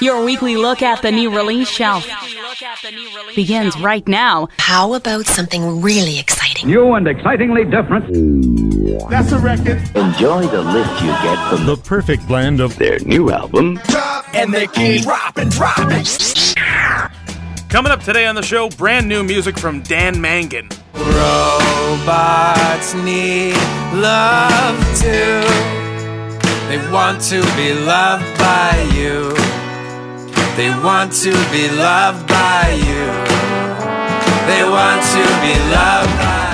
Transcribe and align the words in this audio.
Your 0.00 0.24
weekly 0.24 0.56
look 0.56 0.82
at 0.82 1.00
the 1.00 1.10
new 1.10 1.34
release 1.34 1.68
shelf 1.68 2.06
begins 3.34 3.78
right 3.80 4.06
now. 4.06 4.48
How 4.58 4.94
about 4.94 5.26
something 5.26 5.80
really 5.80 6.18
exciting? 6.18 6.68
New 6.68 6.92
and 6.94 7.08
excitingly 7.08 7.64
different. 7.64 8.04
That's 9.08 9.32
a 9.32 9.38
record. 9.38 9.78
Enjoy 9.96 10.46
the 10.46 10.62
lift 10.62 11.00
you 11.00 11.08
get 11.08 11.48
from 11.48 11.66
The 11.66 11.76
perfect 11.76 12.26
blend 12.28 12.60
of 12.60 12.76
their 12.76 12.98
new 13.00 13.30
album. 13.30 13.80
And 14.34 14.52
they 14.52 14.66
keep 14.66 15.02
dropping, 15.02 15.48
dropping. 15.48 16.04
Coming 17.68 17.92
up 17.92 18.02
today 18.02 18.26
on 18.26 18.34
the 18.34 18.42
show, 18.42 18.68
brand 18.70 19.08
new 19.08 19.24
music 19.24 19.58
from 19.58 19.80
Dan 19.82 20.20
Mangan. 20.20 20.68
Robots 20.94 22.94
need 22.94 23.54
love 23.94 24.78
too. 25.00 25.40
They 26.68 26.78
want 26.92 27.22
to 27.22 27.40
be 27.56 27.72
loved 27.72 28.38
by 28.38 28.90
you. 28.94 29.34
They 30.56 30.70
want 30.70 31.12
to 31.12 31.32
be 31.52 31.68
loved 31.68 32.26
by 32.28 32.72
you. 32.78 33.04
They 34.48 34.64
want 34.64 35.02
to 35.02 35.22
be 35.44 35.52
loved 35.70 36.10
by 36.16 36.46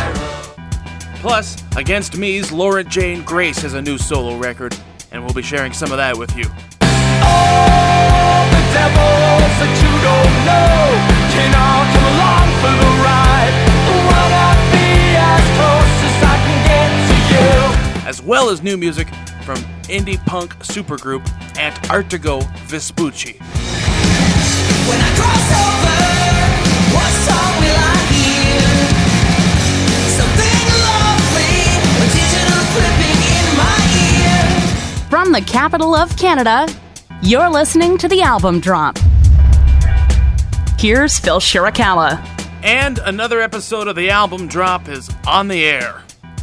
Plus, 1.20 1.62
Against 1.76 2.16
Me's 2.18 2.50
Laura 2.50 2.82
Jane 2.82 3.22
Grace 3.22 3.62
has 3.62 3.74
a 3.74 3.80
new 3.80 3.98
solo 3.98 4.36
record, 4.38 4.76
and 5.12 5.22
we'll 5.24 5.32
be 5.32 5.40
sharing 5.40 5.72
some 5.72 5.92
of 5.92 5.98
that 5.98 6.18
with 6.18 6.36
you. 6.36 6.42
All 7.22 8.42
the 8.50 8.62
devils 8.74 9.54
that 9.62 9.72
you 9.78 9.92
don't 10.02 10.34
know 10.50 10.82
can 11.30 11.54
all 11.54 11.86
come 11.94 12.06
along 12.18 12.46
for 12.58 12.74
the 12.82 12.90
ride. 13.06 13.54
Wanna 14.10 14.50
be 14.74 15.14
as 15.14 15.44
close 15.54 15.94
as 16.10 16.16
I 16.26 16.36
can 16.42 16.58
get 16.66 16.90
to 17.06 17.16
you. 18.02 18.08
As 18.08 18.20
well 18.20 18.50
as 18.50 18.62
new 18.62 18.76
music 18.76 19.06
from 19.44 19.58
indie 19.84 20.18
punk 20.26 20.56
supergroup 20.58 21.24
Antarctigo 21.54 22.42
Vespucci. 22.66 23.38
The 35.32 35.40
capital 35.40 35.94
of 35.94 36.14
Canada, 36.18 36.68
you're 37.22 37.48
listening 37.48 37.96
to 37.96 38.06
the 38.06 38.20
album 38.20 38.60
drop. 38.60 38.98
Here's 40.78 41.18
Phil 41.18 41.40
Shirakawa. 41.40 42.22
And 42.62 42.98
another 42.98 43.40
episode 43.40 43.88
of 43.88 43.96
the 43.96 44.10
album 44.10 44.46
drop 44.46 44.88
is 44.88 45.10
on 45.26 45.48
the 45.48 45.64
air. 45.64 46.02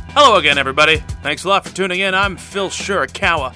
Hello 0.09 0.37
again, 0.37 0.57
everybody. 0.57 0.97
Thanks 1.21 1.43
a 1.43 1.49
lot 1.49 1.67
for 1.67 1.75
tuning 1.75 1.99
in. 1.99 2.15
I'm 2.15 2.35
Phil 2.35 2.69
Shirakawa, 2.69 3.55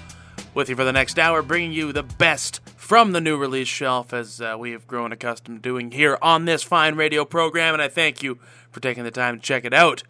with 0.53 0.69
you 0.69 0.75
for 0.75 0.83
the 0.83 0.93
next 0.93 1.17
hour, 1.17 1.41
bringing 1.41 1.71
you 1.71 1.91
the 1.91 2.03
best 2.03 2.62
from 2.83 3.13
the 3.13 3.21
new 3.21 3.37
release 3.37 3.69
shelf, 3.69 4.11
as 4.11 4.41
uh, 4.41 4.57
we 4.59 4.71
have 4.71 4.85
grown 4.85 5.13
accustomed 5.13 5.63
to 5.63 5.69
doing 5.69 5.91
here 5.91 6.17
on 6.21 6.43
this 6.43 6.63
fine 6.63 6.95
radio 6.95 7.23
program. 7.23 7.73
And 7.73 7.81
I 7.81 7.87
thank 7.87 8.21
you 8.21 8.39
for 8.71 8.81
taking 8.81 9.05
the 9.05 9.09
time 9.09 9.37
to 9.37 9.41
check 9.41 9.63
it 9.63 9.73
out. 9.73 10.03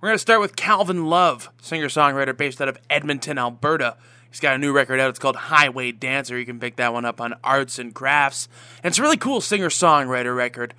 We're 0.00 0.08
going 0.08 0.14
to 0.14 0.20
start 0.22 0.40
with 0.40 0.56
Calvin 0.56 1.04
Love, 1.04 1.50
singer 1.60 1.88
songwriter 1.88 2.34
based 2.34 2.62
out 2.62 2.68
of 2.68 2.78
Edmonton, 2.88 3.36
Alberta. 3.36 3.98
He's 4.30 4.40
got 4.40 4.54
a 4.54 4.58
new 4.58 4.72
record 4.72 4.98
out. 4.98 5.10
It's 5.10 5.18
called 5.18 5.36
Highway 5.36 5.92
Dancer. 5.92 6.38
You 6.38 6.46
can 6.46 6.58
pick 6.58 6.76
that 6.76 6.94
one 6.94 7.04
up 7.04 7.20
on 7.20 7.34
Arts 7.44 7.78
and 7.78 7.94
Crafts. 7.94 8.48
And 8.82 8.92
it's 8.92 8.98
a 8.98 9.02
really 9.02 9.18
cool 9.18 9.42
singer 9.42 9.68
songwriter 9.68 10.34
record. 10.34 10.72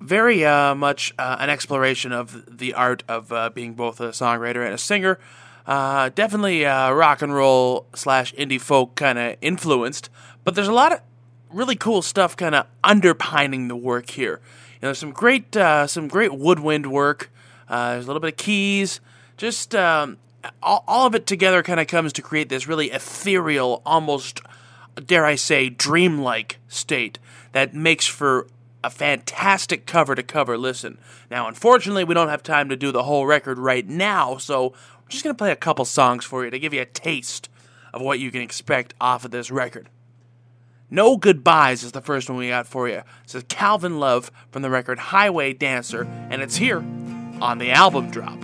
Very 0.00 0.46
uh, 0.46 0.74
much 0.74 1.12
uh, 1.18 1.36
an 1.40 1.50
exploration 1.50 2.10
of 2.10 2.58
the 2.58 2.72
art 2.72 3.02
of 3.06 3.30
uh, 3.30 3.50
being 3.50 3.74
both 3.74 4.00
a 4.00 4.08
songwriter 4.08 4.64
and 4.64 4.72
a 4.72 4.78
singer. 4.78 5.18
Uh, 5.68 6.08
definitely 6.14 6.64
uh, 6.64 6.90
rock 6.92 7.20
and 7.20 7.34
roll 7.34 7.86
slash 7.94 8.32
indie 8.36 8.60
folk 8.60 8.94
kind 8.94 9.18
of 9.18 9.36
influenced, 9.42 10.08
but 10.42 10.54
there's 10.54 10.66
a 10.66 10.72
lot 10.72 10.92
of 10.92 11.00
really 11.52 11.76
cool 11.76 12.00
stuff 12.00 12.34
kind 12.34 12.54
of 12.54 12.66
underpinning 12.82 13.68
the 13.68 13.76
work 13.76 14.08
here. 14.08 14.40
You 14.40 14.78
know, 14.80 14.88
there's 14.88 14.98
some 14.98 15.12
great 15.12 15.54
uh, 15.54 15.86
some 15.86 16.08
great 16.08 16.32
woodwind 16.32 16.90
work. 16.90 17.30
Uh, 17.68 17.92
there's 17.92 18.04
a 18.04 18.06
little 18.06 18.20
bit 18.20 18.32
of 18.32 18.36
keys. 18.38 19.00
Just 19.36 19.74
um, 19.74 20.16
all, 20.62 20.84
all 20.88 21.06
of 21.06 21.14
it 21.14 21.26
together 21.26 21.62
kind 21.62 21.80
of 21.80 21.86
comes 21.86 22.14
to 22.14 22.22
create 22.22 22.48
this 22.48 22.66
really 22.66 22.90
ethereal, 22.90 23.82
almost 23.84 24.40
dare 25.04 25.26
I 25.26 25.34
say, 25.34 25.68
dreamlike 25.68 26.60
state 26.68 27.18
that 27.52 27.74
makes 27.74 28.06
for 28.06 28.46
a 28.82 28.90
fantastic 28.90 29.86
cover 29.86 30.14
to 30.14 30.22
cover 30.22 30.56
listen. 30.56 30.98
Now, 31.30 31.48
unfortunately, 31.48 32.04
we 32.04 32.14
don't 32.14 32.28
have 32.28 32.42
time 32.42 32.68
to 32.68 32.76
do 32.76 32.92
the 32.92 33.02
whole 33.02 33.26
record 33.26 33.58
right 33.58 33.86
now, 33.86 34.38
so 34.38 34.72
we're 35.08 35.12
just 35.12 35.24
going 35.24 35.34
to 35.34 35.38
play 35.38 35.50
a 35.50 35.56
couple 35.56 35.86
songs 35.86 36.26
for 36.26 36.44
you 36.44 36.50
to 36.50 36.58
give 36.58 36.74
you 36.74 36.82
a 36.82 36.84
taste 36.84 37.48
of 37.94 38.02
what 38.02 38.18
you 38.18 38.30
can 38.30 38.42
expect 38.42 38.92
off 39.00 39.24
of 39.24 39.30
this 39.30 39.50
record. 39.50 39.88
No 40.90 41.16
Goodbyes 41.16 41.82
is 41.82 41.92
the 41.92 42.02
first 42.02 42.28
one 42.28 42.38
we 42.38 42.48
got 42.48 42.66
for 42.66 42.88
you. 42.90 43.00
This 43.22 43.36
is 43.36 43.44
Calvin 43.48 43.98
Love 43.98 44.30
from 44.50 44.60
the 44.60 44.68
record 44.68 44.98
Highway 44.98 45.54
Dancer, 45.54 46.02
and 46.28 46.42
it's 46.42 46.56
here 46.56 46.80
on 47.40 47.56
the 47.56 47.70
album 47.70 48.10
drop. 48.10 48.38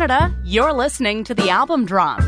Canada, 0.00 0.34
you're 0.44 0.72
listening 0.72 1.24
to 1.24 1.34
the 1.34 1.50
album 1.50 1.84
drop. 1.84 2.22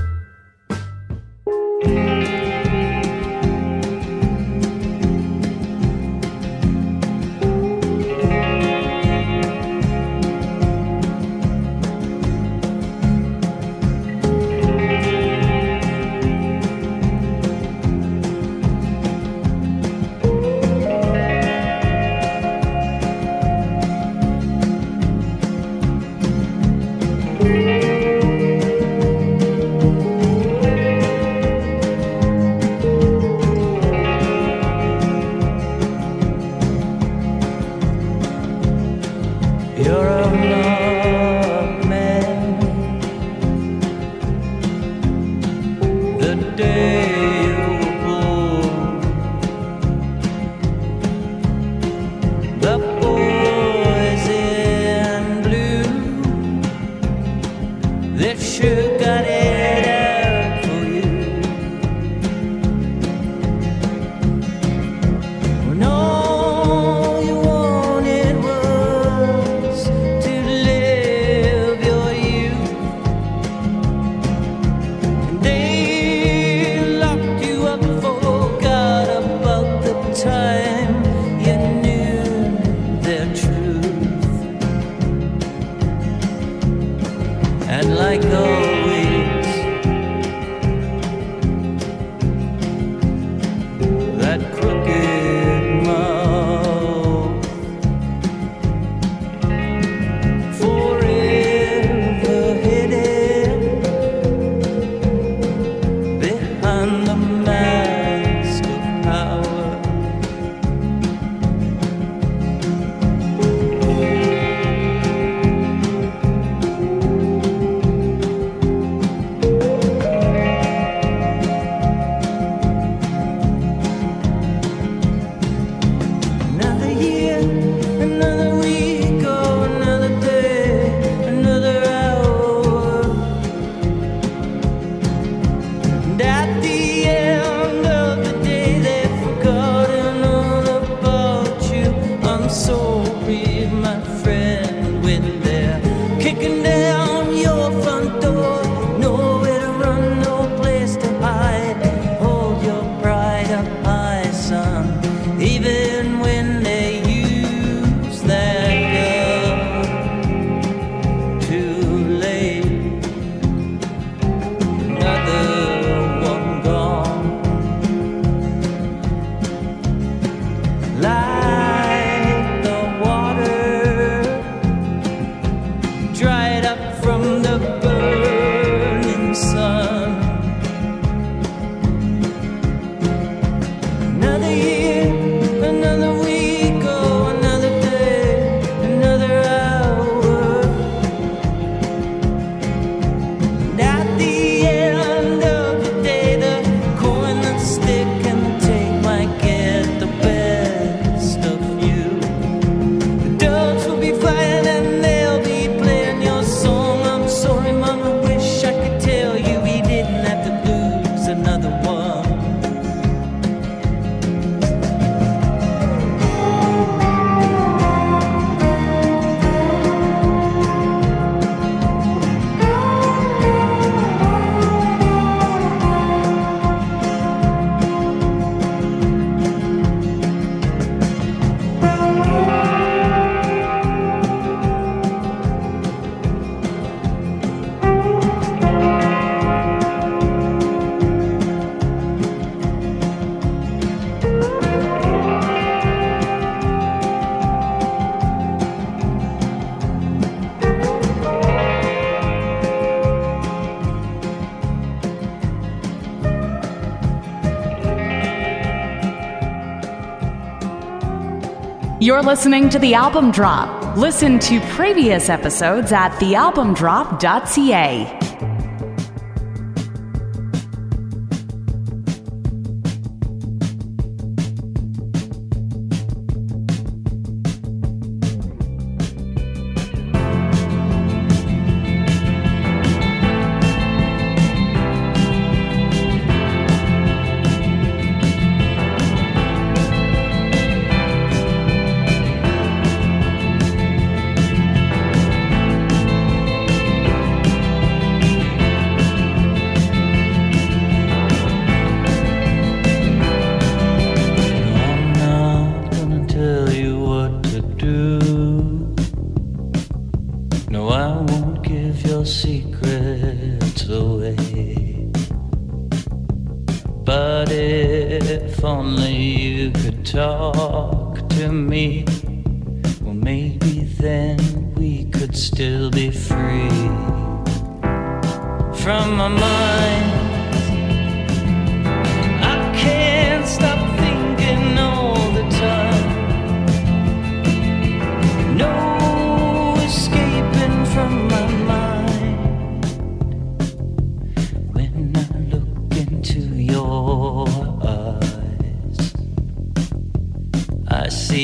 You're 262.13 262.23
listening 262.23 262.69
to 262.69 262.79
The 262.79 262.93
Album 262.93 263.31
Drop. 263.31 263.97
Listen 263.97 264.39
to 264.41 264.61
previous 264.69 265.31
episodes 265.31 265.93
at 265.93 266.11
thealbumdrop.ca. 266.19 268.22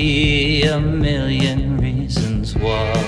A 0.01 0.79
million 0.79 1.77
reasons 1.79 2.55
why. 2.55 3.08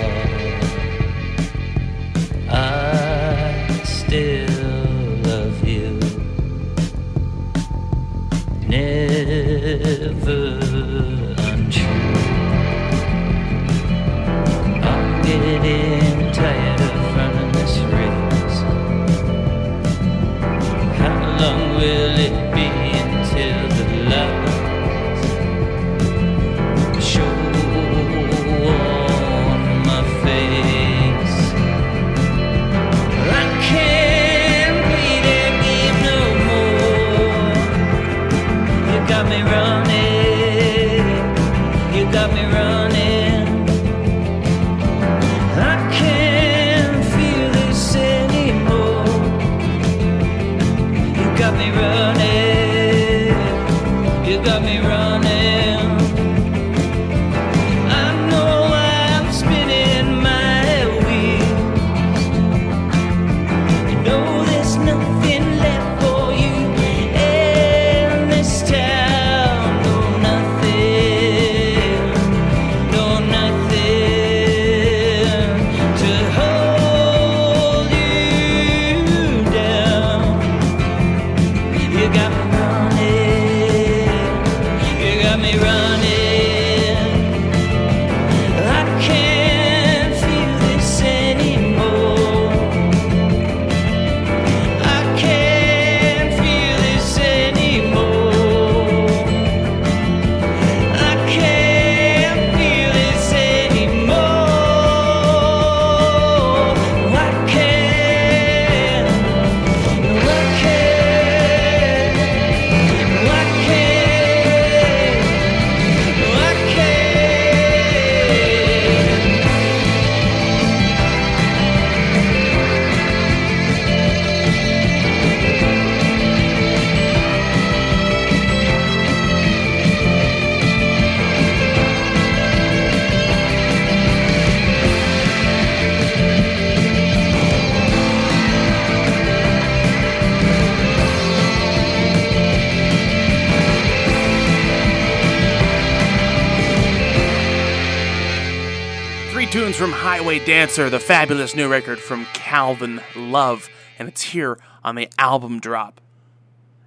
Highway 150.31 150.45
Dancer, 150.45 150.89
the 150.89 151.01
fabulous 151.01 151.57
new 151.57 151.69
record 151.69 151.99
from 151.99 152.25
Calvin 152.27 153.01
Love, 153.17 153.69
and 153.99 154.07
it's 154.07 154.23
here 154.23 154.61
on 154.85 154.95
the 154.95 155.09
album 155.19 155.59
drop. 155.59 156.01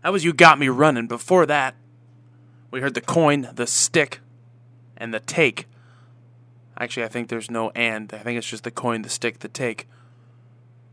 That 0.02 0.14
was 0.14 0.24
You 0.24 0.32
Got 0.32 0.60
Me 0.60 0.70
Running. 0.70 1.08
Before 1.08 1.46
that, 1.48 1.76
we 2.72 2.80
heard 2.80 2.94
the 2.94 3.02
coin, 3.02 3.50
the 3.54 3.68
stick, 3.68 4.22
and 4.96 5.14
the 5.14 5.20
take. 5.20 5.68
Actually, 6.80 7.04
I 7.04 7.10
think 7.10 7.28
there's 7.28 7.52
no 7.52 7.70
and. 7.72 8.14
I 8.14 8.20
think 8.20 8.38
it's 8.38 8.48
just 8.48 8.64
the 8.64 8.72
coin, 8.72 9.02
the 9.02 9.10
stick, 9.10 9.40
the 9.40 9.50
take. 9.50 9.90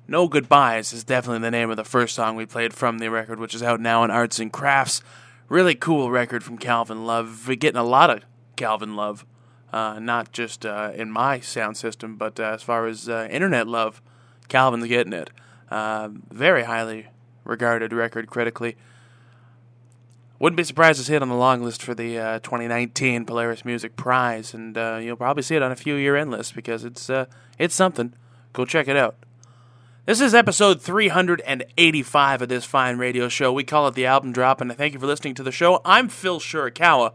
No 0.09 0.27
Goodbyes 0.27 0.93
is 0.93 1.05
definitely 1.05 1.43
the 1.43 1.53
name 1.53 1.71
of 1.71 1.77
the 1.77 1.85
first 1.85 2.17
song 2.17 2.35
we 2.35 2.47
played 2.47 2.75
from 2.75 2.99
the 2.99 3.11
record, 3.11 3.39
which 3.39 3.55
is 3.55 3.63
out 3.63 3.79
now 3.79 4.03
on 4.03 4.11
Arts 4.11 4.41
and 4.41 4.53
Crafts. 4.53 5.03
Really 5.49 5.77
cool 5.77 6.11
record 6.11 6.43
from 6.43 6.59
Calvin 6.59 7.07
Love. 7.07 7.47
We're 7.47 7.55
getting 7.55 7.79
a 7.79 7.85
lot 7.85 8.11
of 8.11 8.25
Calvin 8.57 8.97
Love, 8.97 9.25
not 9.73 10.33
just 10.33 10.67
uh, 10.67 10.93
in 10.95 11.11
my 11.11 11.41
sound 11.41 11.77
system, 11.77 12.17
but 12.17 12.39
uh, 12.41 12.45
as 12.45 12.63
far 12.63 12.87
as 12.87 13.09
uh, 13.09 13.29
internet 13.31 13.67
love, 13.67 14.03
Calvin's 14.49 14.87
getting 14.87 15.13
it. 15.13 15.31
Uh, 15.71 16.09
very 16.31 16.65
highly 16.65 17.07
regarded 17.45 17.93
record 17.93 18.27
critically. 18.27 18.77
Wouldn't 20.39 20.57
be 20.57 20.65
surprised 20.65 20.99
to 20.99 21.05
see 21.05 21.15
it 21.15 21.23
on 21.23 21.29
the 21.29 21.35
long 21.35 21.63
list 21.63 21.83
for 21.83 21.95
the 21.95 22.19
uh, 22.19 22.39
2019 22.39 23.27
Polaris 23.27 23.65
Music 23.65 23.95
Prize, 23.95 24.55
and 24.55 24.77
uh, 24.77 24.99
you'll 25.01 25.17
probably 25.17 25.43
see 25.43 25.55
it 25.55 25.63
on 25.63 25.71
a 25.71 25.77
few 25.77 25.97
year 25.97 26.17
end 26.17 26.31
lists 26.31 26.53
because 26.53 26.83
it's 26.83 27.11
uh, 27.11 27.27
it's 27.59 27.75
something. 27.75 28.15
Go 28.55 28.65
check 28.65 28.89
it 28.89 28.97
out. 28.97 29.17
This 30.07 30.21
is 30.21 30.35
episode 30.35 30.81
385 30.81 32.43
of 32.43 32.49
this 32.49 32.65
fine 32.65 32.97
radio 32.97 33.29
show. 33.29 33.53
We 33.53 33.65
call 33.65 33.87
it 33.87 33.95
the 33.95 34.07
album 34.07 34.33
drop, 34.33 34.63
and 34.63 34.73
I 34.73 34.75
thank 34.75 34.95
you 34.95 34.99
for 34.99 35.07
listening 35.07 35.35
to 35.35 35.43
the 35.43 35.53
show. 35.53 35.83
I'm 35.85 36.09
Phil 36.09 36.41
Shirakawa. 36.41 37.13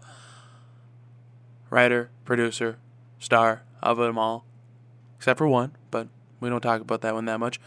Writer, 1.76 2.10
producer, 2.24 2.78
star 3.20 3.64
of 3.84 3.98
them 3.98 4.18
all, 4.18 4.46
except 5.18 5.38
for 5.38 5.46
one, 5.46 5.76
but 5.92 6.08
we 6.40 6.48
don't 6.48 6.62
talk 6.62 6.80
about 6.80 7.02
that 7.02 7.14
one 7.14 7.26
that 7.26 7.38
much. 7.38 7.60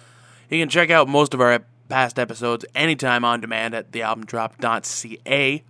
You 0.49 0.59
can 0.59 0.71
check 0.71 0.89
out 0.89 1.11
most 1.11 1.35
of 1.35 1.43
our 1.43 1.63
past 1.91 2.19
episodes 2.19 2.65
anytime 2.75 3.23
on 3.23 3.43
demand 3.43 3.75
at 3.75 3.93
thealbumdrop.ca. 3.93 5.63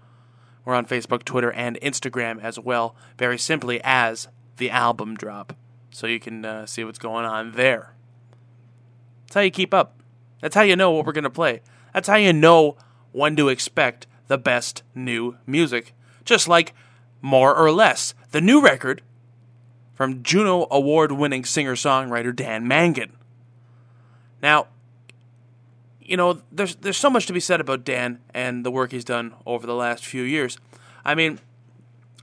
We're 0.64 0.74
on 0.74 0.86
Facebook, 0.86 1.24
Twitter, 1.24 1.50
and 1.50 1.80
Instagram 1.80 2.40
as 2.40 2.60
well, 2.60 2.94
very 3.18 3.38
simply 3.38 3.80
as 3.82 4.28
The 4.58 4.70
Album 4.70 5.16
Drop. 5.16 5.56
So 5.90 6.06
you 6.06 6.20
can 6.20 6.44
uh, 6.44 6.66
see 6.66 6.84
what's 6.84 7.00
going 7.00 7.24
on 7.24 7.52
there. 7.52 7.96
That's 9.26 9.34
how 9.34 9.40
you 9.40 9.50
keep 9.50 9.74
up. 9.74 10.00
That's 10.40 10.54
how 10.54 10.62
you 10.62 10.76
know 10.76 10.92
what 10.92 11.06
we're 11.06 11.12
going 11.12 11.24
to 11.24 11.30
play. 11.30 11.60
That's 11.92 12.06
how 12.06 12.16
you 12.16 12.32
know 12.32 12.76
when 13.10 13.34
to 13.34 13.48
expect 13.48 14.06
the 14.28 14.38
best 14.38 14.84
new 14.94 15.38
music. 15.44 15.92
Just 16.24 16.46
like 16.46 16.72
More 17.20 17.56
or 17.56 17.72
Less, 17.72 18.14
the 18.30 18.40
new 18.40 18.60
record 18.60 19.02
from 19.94 20.22
Juno 20.22 20.66
Award 20.70 21.12
winning 21.12 21.44
singer 21.44 21.74
songwriter 21.74 22.34
Dan 22.34 22.68
Mangan. 22.68 23.12
Now, 24.42 24.68
you 26.00 26.16
know, 26.16 26.40
there's 26.52 26.76
there's 26.76 26.96
so 26.96 27.10
much 27.10 27.26
to 27.26 27.32
be 27.32 27.40
said 27.40 27.60
about 27.60 27.84
Dan 27.84 28.20
and 28.32 28.64
the 28.64 28.70
work 28.70 28.92
he's 28.92 29.04
done 29.04 29.34
over 29.44 29.66
the 29.66 29.74
last 29.74 30.06
few 30.06 30.22
years. 30.22 30.58
I 31.04 31.14
mean, 31.14 31.40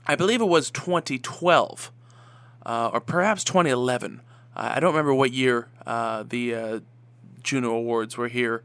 I 0.06 0.16
believe 0.16 0.40
it 0.40 0.46
was 0.46 0.70
2012, 0.70 1.90
uh, 2.64 2.90
or 2.92 3.00
perhaps 3.00 3.44
2011. 3.44 4.20
Uh, 4.54 4.72
I 4.74 4.80
don't 4.80 4.92
remember 4.92 5.14
what 5.14 5.32
year 5.32 5.68
uh, 5.86 6.24
the 6.26 6.54
uh, 6.54 6.80
Juno 7.42 7.74
Awards 7.74 8.16
were 8.16 8.28
here. 8.28 8.62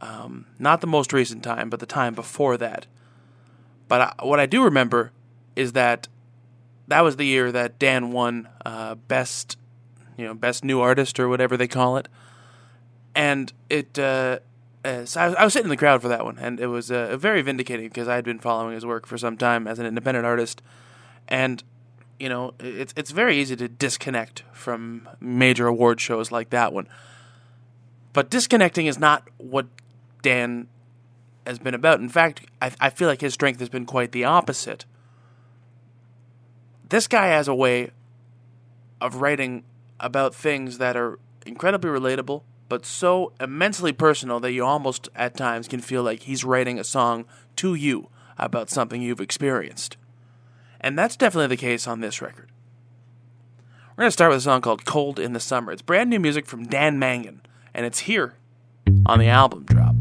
Um, 0.00 0.46
not 0.58 0.80
the 0.80 0.86
most 0.86 1.12
recent 1.12 1.42
time, 1.42 1.70
but 1.70 1.80
the 1.80 1.86
time 1.86 2.14
before 2.14 2.56
that. 2.58 2.86
But 3.88 4.00
I, 4.00 4.24
what 4.24 4.40
I 4.40 4.46
do 4.46 4.62
remember 4.64 5.12
is 5.56 5.72
that 5.72 6.08
that 6.88 7.00
was 7.02 7.16
the 7.16 7.26
year 7.26 7.50
that 7.52 7.78
Dan 7.78 8.10
won 8.12 8.48
uh, 8.66 8.94
best, 8.94 9.56
you 10.16 10.24
know, 10.26 10.34
best 10.34 10.64
new 10.64 10.80
artist 10.80 11.18
or 11.20 11.28
whatever 11.28 11.56
they 11.56 11.68
call 11.68 11.96
it 11.96 12.08
and 13.14 13.52
it 13.70 13.98
uh, 13.98 14.38
uh, 14.84 15.04
so 15.04 15.20
I, 15.20 15.26
was- 15.28 15.36
I 15.36 15.44
was 15.44 15.52
sitting 15.52 15.66
in 15.66 15.70
the 15.70 15.76
crowd 15.76 16.02
for 16.02 16.08
that 16.08 16.24
one, 16.24 16.38
and 16.38 16.60
it 16.60 16.66
was 16.66 16.90
uh, 16.90 17.16
very 17.16 17.42
vindicating 17.42 17.88
because 17.88 18.08
I 18.08 18.16
had 18.16 18.24
been 18.24 18.38
following 18.38 18.74
his 18.74 18.84
work 18.84 19.06
for 19.06 19.16
some 19.16 19.36
time 19.36 19.66
as 19.66 19.78
an 19.78 19.86
independent 19.86 20.26
artist, 20.26 20.62
and 21.28 21.62
you 22.18 22.28
know 22.28 22.54
it's 22.60 22.92
it's 22.96 23.10
very 23.12 23.36
easy 23.36 23.56
to 23.56 23.68
disconnect 23.68 24.42
from 24.52 25.08
major 25.20 25.66
award 25.66 26.00
shows 26.00 26.30
like 26.32 26.50
that 26.50 26.72
one. 26.72 26.88
But 28.12 28.30
disconnecting 28.30 28.86
is 28.86 28.98
not 28.98 29.28
what 29.38 29.66
Dan 30.22 30.68
has 31.46 31.58
been 31.58 31.74
about. 31.74 32.00
In 32.00 32.08
fact, 32.08 32.42
I, 32.60 32.72
I 32.80 32.90
feel 32.90 33.08
like 33.08 33.20
his 33.20 33.34
strength 33.34 33.60
has 33.60 33.68
been 33.68 33.86
quite 33.86 34.12
the 34.12 34.24
opposite. 34.24 34.84
This 36.94 37.08
guy 37.08 37.26
has 37.26 37.48
a 37.48 37.54
way 37.56 37.90
of 39.00 39.16
writing 39.16 39.64
about 39.98 40.32
things 40.32 40.78
that 40.78 40.96
are 40.96 41.18
incredibly 41.44 41.90
relatable, 41.90 42.44
but 42.68 42.86
so 42.86 43.32
immensely 43.40 43.92
personal 43.92 44.38
that 44.38 44.52
you 44.52 44.64
almost 44.64 45.08
at 45.16 45.36
times 45.36 45.66
can 45.66 45.80
feel 45.80 46.04
like 46.04 46.22
he's 46.22 46.44
writing 46.44 46.78
a 46.78 46.84
song 46.84 47.24
to 47.56 47.74
you 47.74 48.10
about 48.38 48.70
something 48.70 49.02
you've 49.02 49.20
experienced. 49.20 49.96
And 50.80 50.96
that's 50.96 51.16
definitely 51.16 51.48
the 51.48 51.56
case 51.56 51.88
on 51.88 51.98
this 51.98 52.22
record. 52.22 52.52
We're 53.96 54.02
going 54.02 54.06
to 54.06 54.12
start 54.12 54.30
with 54.30 54.38
a 54.38 54.42
song 54.42 54.60
called 54.60 54.84
Cold 54.84 55.18
in 55.18 55.32
the 55.32 55.40
Summer. 55.40 55.72
It's 55.72 55.82
brand 55.82 56.10
new 56.10 56.20
music 56.20 56.46
from 56.46 56.64
Dan 56.64 57.00
Mangan, 57.00 57.40
and 57.74 57.84
it's 57.84 57.98
here 57.98 58.34
on 59.04 59.18
the 59.18 59.26
album 59.26 59.64
drop. 59.64 59.93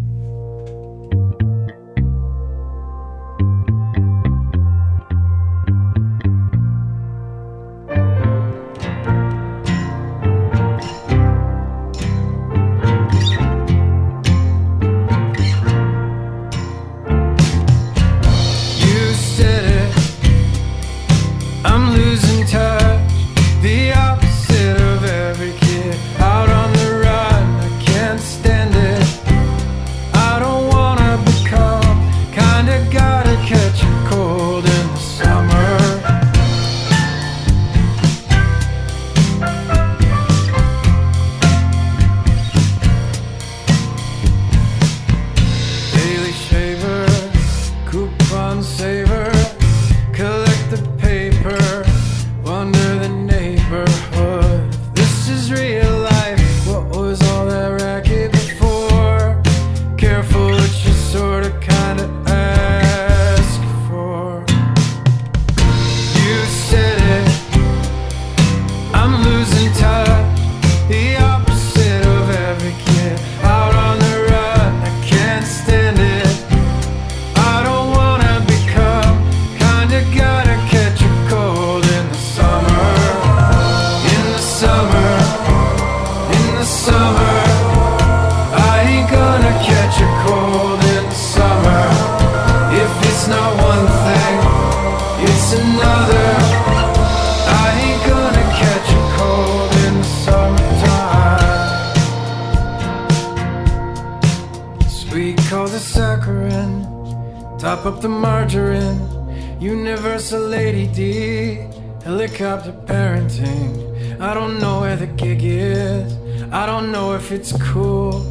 Universal 109.93 110.47
Lady 110.47 110.87
D, 110.87 111.67
helicopter 112.03 112.71
parenting. 112.87 114.19
I 114.19 114.33
don't 114.33 114.57
know 114.57 114.81
where 114.81 114.95
the 114.95 115.05
gig 115.05 115.43
is, 115.43 116.11
I 116.51 116.65
don't 116.65 116.91
know 116.91 117.13
if 117.13 117.31
it's 117.31 117.53
cool, 117.71 118.25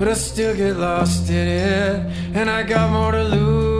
but 0.00 0.08
I 0.08 0.14
still 0.14 0.56
get 0.56 0.76
lost 0.76 1.30
in 1.30 1.46
it, 1.46 2.34
and 2.34 2.50
I 2.50 2.64
got 2.64 2.90
more 2.90 3.12
to 3.12 3.22
lose. 3.22 3.75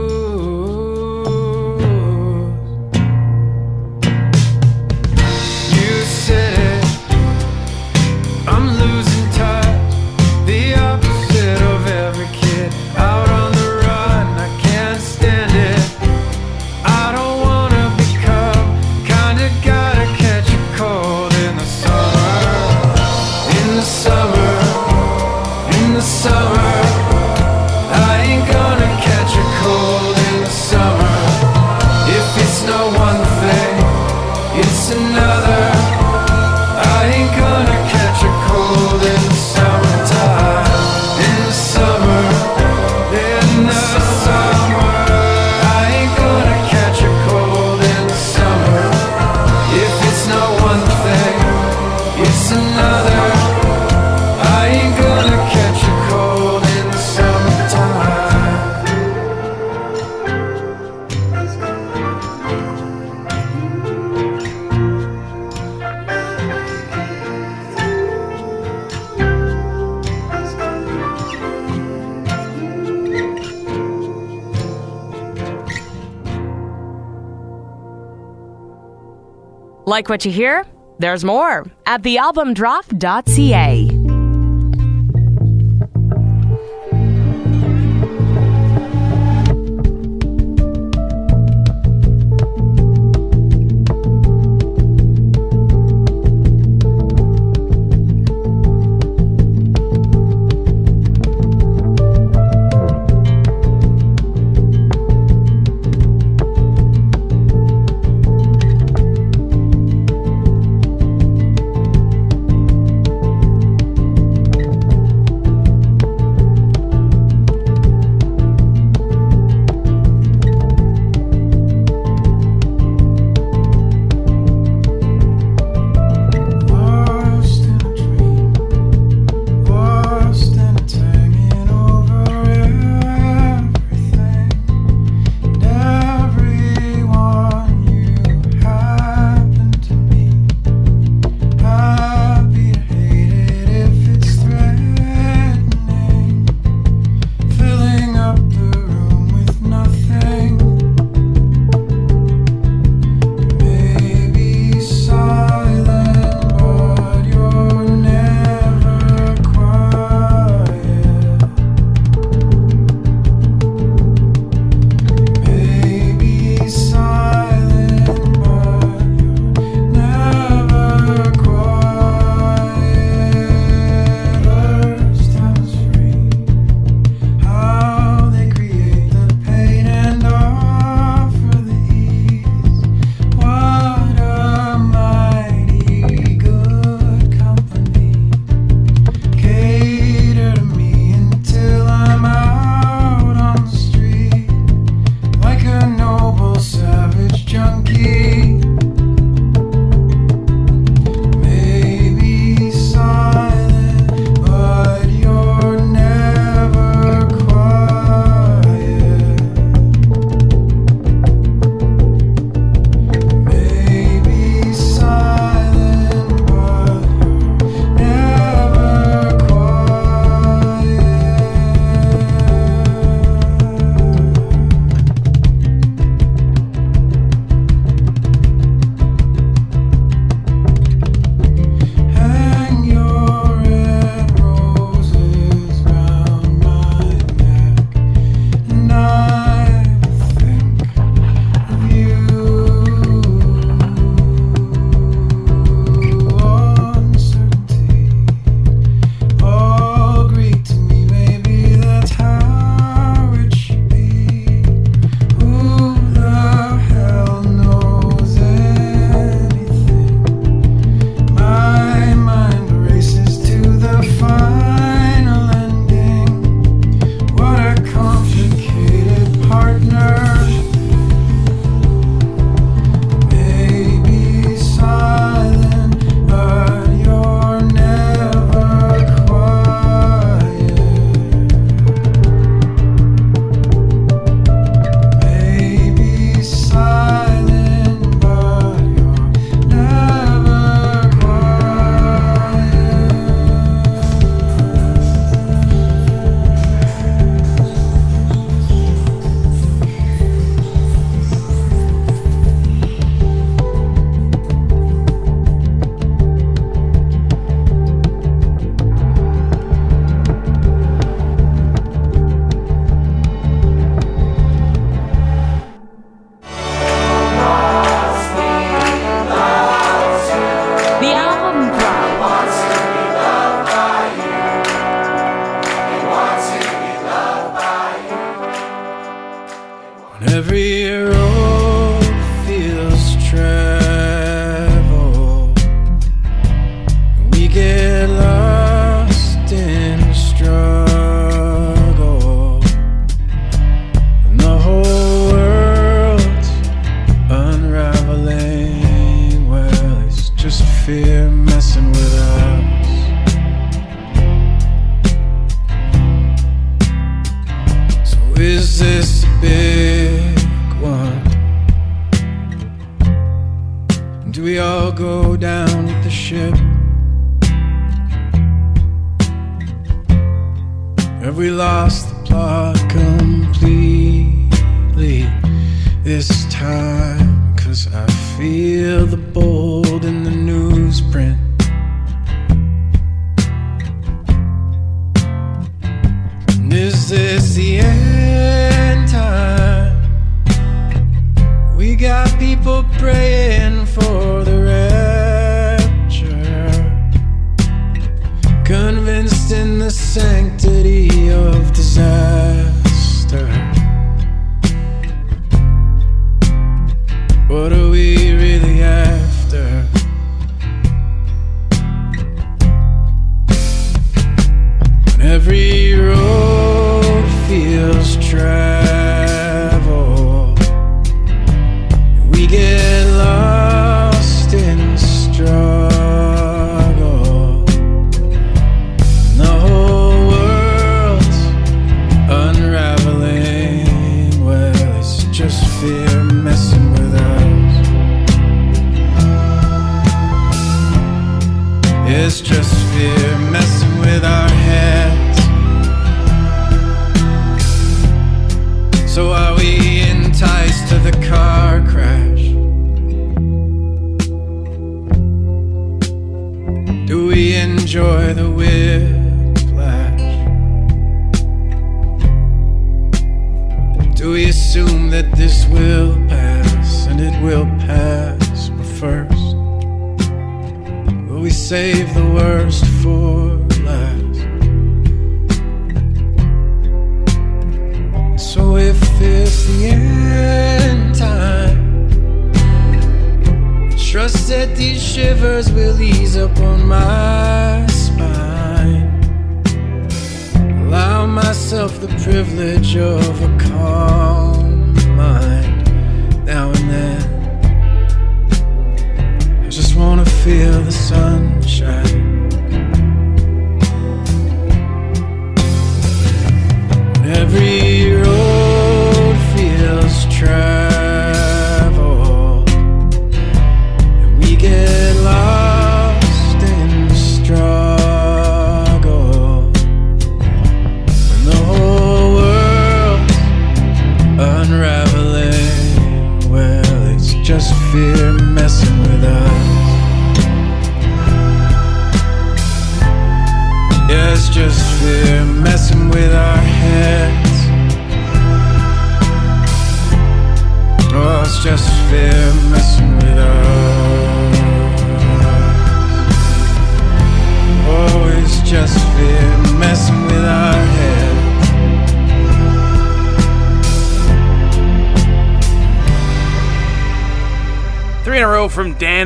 Like 80.07 80.11
what 80.11 80.25
you 80.25 80.31
hear? 80.31 80.65
There's 81.01 81.25
more 81.25 81.67
at 81.85 82.03
thealbumdrop.ca. 82.03 83.96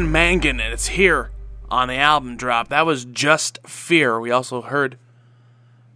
Mangan, 0.08 0.60
and 0.60 0.72
it's 0.72 0.88
here 0.88 1.30
on 1.70 1.88
the 1.88 1.96
album 1.96 2.36
drop. 2.36 2.68
That 2.68 2.86
was 2.86 3.04
Just 3.04 3.58
Fear. 3.66 4.20
We 4.20 4.30
also 4.30 4.62
heard 4.62 4.98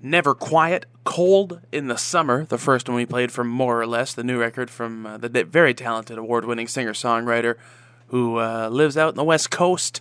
Never 0.03 0.35
Quiet, 0.35 0.87
Cold 1.05 1.61
in 1.73 1.87
the 1.89 1.97
Summer, 1.97 2.45
the 2.45 2.59
first 2.59 2.89
one 2.89 2.97
we 2.97 3.07
played 3.07 3.33
from 3.33 3.49
More 3.49 3.81
or 3.81 3.87
Less, 3.87 4.13
the 4.13 4.25
new 4.25 4.39
record 4.39 4.71
from 4.71 5.07
uh, 5.07 5.17
the 5.17 5.45
very 5.45 5.75
talented 5.75 6.19
award 6.19 6.45
winning 6.45 6.69
singer 6.69 6.93
songwriter 6.93 7.57
who 8.09 8.39
uh, 8.39 8.69
lives 8.69 8.97
out 8.97 9.11
in 9.11 9.17
the 9.17 9.25
West 9.25 9.51
Coast. 9.51 10.01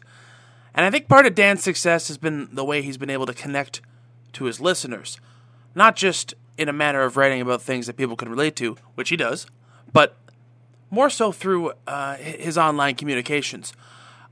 And 0.75 0.85
I 0.85 0.89
think 0.89 1.07
part 1.07 1.25
of 1.25 1.35
Dan's 1.35 1.63
success 1.63 2.07
has 2.07 2.17
been 2.17 2.49
the 2.51 2.65
way 2.65 2.81
he's 2.81 2.97
been 2.97 3.09
able 3.09 3.25
to 3.25 3.33
connect 3.33 3.81
to 4.33 4.45
his 4.45 4.59
listeners. 4.59 5.19
Not 5.75 5.95
just 5.95 6.33
in 6.57 6.67
a 6.67 6.73
manner 6.73 7.03
of 7.03 7.17
writing 7.17 7.41
about 7.41 7.61
things 7.61 7.87
that 7.87 7.97
people 7.97 8.15
can 8.15 8.29
relate 8.29 8.55
to, 8.57 8.75
which 8.95 9.09
he 9.09 9.15
does, 9.15 9.47
but 9.91 10.15
more 10.89 11.09
so 11.09 11.31
through 11.31 11.73
uh, 11.87 12.15
his 12.17 12.57
online 12.57 12.95
communications. 12.95 13.73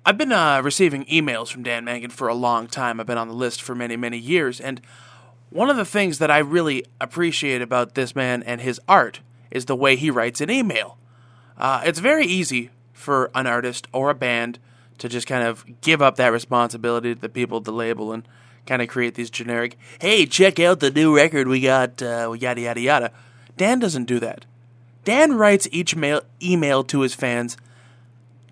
I've 0.03 0.17
been 0.17 0.31
uh, 0.31 0.61
receiving 0.63 1.05
emails 1.05 1.51
from 1.51 1.61
Dan 1.61 1.85
Mangan 1.85 2.09
for 2.09 2.27
a 2.27 2.33
long 2.33 2.65
time. 2.67 2.99
I've 2.99 3.05
been 3.05 3.19
on 3.19 3.27
the 3.27 3.35
list 3.35 3.61
for 3.61 3.75
many, 3.75 3.95
many 3.95 4.17
years. 4.17 4.59
And 4.59 4.81
one 5.51 5.69
of 5.69 5.77
the 5.77 5.85
things 5.85 6.17
that 6.17 6.31
I 6.31 6.39
really 6.39 6.85
appreciate 6.99 7.61
about 7.61 7.93
this 7.93 8.15
man 8.15 8.41
and 8.41 8.61
his 8.61 8.81
art 8.87 9.19
is 9.51 9.65
the 9.65 9.75
way 9.75 9.95
he 9.95 10.09
writes 10.09 10.41
an 10.41 10.49
email. 10.49 10.97
Uh, 11.55 11.83
it's 11.85 11.99
very 11.99 12.25
easy 12.25 12.71
for 12.93 13.29
an 13.35 13.45
artist 13.45 13.87
or 13.93 14.09
a 14.09 14.15
band 14.15 14.57
to 14.97 15.07
just 15.07 15.27
kind 15.27 15.47
of 15.47 15.65
give 15.81 16.01
up 16.01 16.15
that 16.15 16.31
responsibility 16.31 17.13
to 17.13 17.21
the 17.21 17.29
people 17.29 17.59
at 17.59 17.63
the 17.63 17.71
label 17.71 18.11
and 18.11 18.27
kind 18.65 18.81
of 18.81 18.87
create 18.87 19.13
these 19.13 19.29
generic, 19.29 19.77
hey, 19.99 20.25
check 20.25 20.59
out 20.59 20.79
the 20.79 20.89
new 20.89 21.15
record 21.15 21.47
we 21.47 21.61
got, 21.61 22.01
uh, 22.01 22.31
yada, 22.31 22.61
yada, 22.61 22.81
yada. 22.81 23.11
Dan 23.55 23.77
doesn't 23.77 24.05
do 24.05 24.19
that. 24.19 24.45
Dan 25.03 25.33
writes 25.33 25.67
each 25.71 25.95
mail, 25.95 26.21
email 26.41 26.83
to 26.85 27.01
his 27.01 27.13
fans 27.13 27.55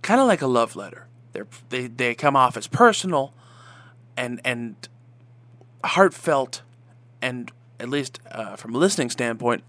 kind 0.03 0.21
of 0.21 0.27
like 0.27 0.41
a 0.41 0.47
love 0.47 0.75
letter. 0.75 1.07
They're, 1.31 1.47
they 1.69 1.87
they 1.87 2.15
come 2.15 2.35
off 2.35 2.57
as 2.57 2.67
personal 2.67 3.33
and 4.17 4.41
and 4.43 4.75
heartfelt, 5.83 6.61
and 7.21 7.51
at 7.79 7.89
least 7.89 8.19
uh, 8.31 8.55
from 8.55 8.75
a 8.75 8.77
listening 8.77 9.09
standpoint, 9.09 9.63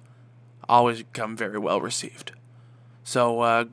always 0.68 1.04
come 1.12 1.36
very 1.36 1.58
well 1.58 1.80
received. 1.80 2.32
So 3.04 3.40
uh, 3.40 3.64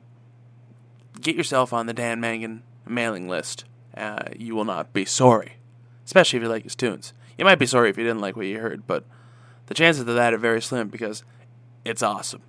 get 1.20 1.36
yourself 1.36 1.72
on 1.72 1.86
the 1.86 1.94
Dan 1.94 2.20
Mangan 2.20 2.62
mailing 2.86 3.28
list. 3.28 3.64
Uh, 3.96 4.24
you 4.36 4.54
will 4.54 4.64
not 4.64 4.92
be 4.92 5.04
sorry, 5.04 5.54
especially 6.04 6.38
if 6.38 6.42
you 6.42 6.48
like 6.48 6.64
his 6.64 6.76
tunes. 6.76 7.12
You 7.36 7.44
might 7.44 7.58
be 7.58 7.66
sorry 7.66 7.90
if 7.90 7.98
you 7.98 8.04
didn't 8.04 8.20
like 8.20 8.36
what 8.36 8.46
you 8.46 8.58
heard, 8.58 8.86
but 8.86 9.04
the 9.66 9.74
chances 9.74 10.00
of 10.00 10.14
that 10.14 10.34
are 10.34 10.38
very 10.38 10.62
slim 10.62 10.88
because 10.88 11.24
it's 11.84 12.02
awesome. 12.02 12.42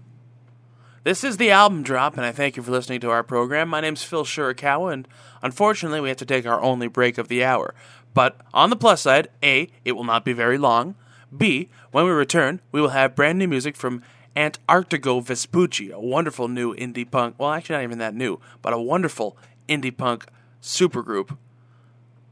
This 1.05 1.23
is 1.23 1.38
the 1.38 1.49
album 1.49 1.81
drop, 1.81 2.17
and 2.17 2.25
I 2.25 2.33
thank 2.33 2.57
you 2.57 2.63
for 2.63 2.71
listening 2.71 2.99
to 3.01 3.09
our 3.09 3.23
program. 3.23 3.69
My 3.69 3.79
name's 3.79 4.03
Phil 4.03 4.25
Shirakawa, 4.25 4.91
and 4.91 5.07
unfortunately, 5.41 6.01
we 6.01 6.09
have 6.09 6.17
to 6.17 6.25
take 6.25 6.45
our 6.45 6.62
only 6.62 6.89
break 6.89 7.17
of 7.17 7.29
the 7.29 7.41
hour. 7.41 7.73
But 8.13 8.35
on 8.53 8.69
the 8.69 8.75
plus 8.75 9.01
side, 9.03 9.29
A, 9.41 9.69
it 9.85 9.93
will 9.93 10.03
not 10.03 10.25
be 10.25 10.33
very 10.33 10.57
long. 10.57 10.95
B, 11.35 11.69
when 11.91 12.03
we 12.03 12.12
return, 12.12 12.59
we 12.73 12.81
will 12.81 12.89
have 12.89 13.15
brand 13.15 13.39
new 13.39 13.47
music 13.47 13.77
from 13.77 14.03
Antarctigo 14.35 15.23
Vespucci, 15.23 15.89
a 15.89 15.99
wonderful 15.99 16.49
new 16.49 16.75
indie 16.75 17.09
punk. 17.09 17.35
Well, 17.38 17.51
actually, 17.51 17.77
not 17.77 17.83
even 17.83 17.99
that 17.99 18.13
new, 18.13 18.41
but 18.62 18.73
a 18.73 18.81
wonderful 18.81 19.38
indie 19.69 19.95
punk 19.95 20.25
supergroup, 20.62 21.38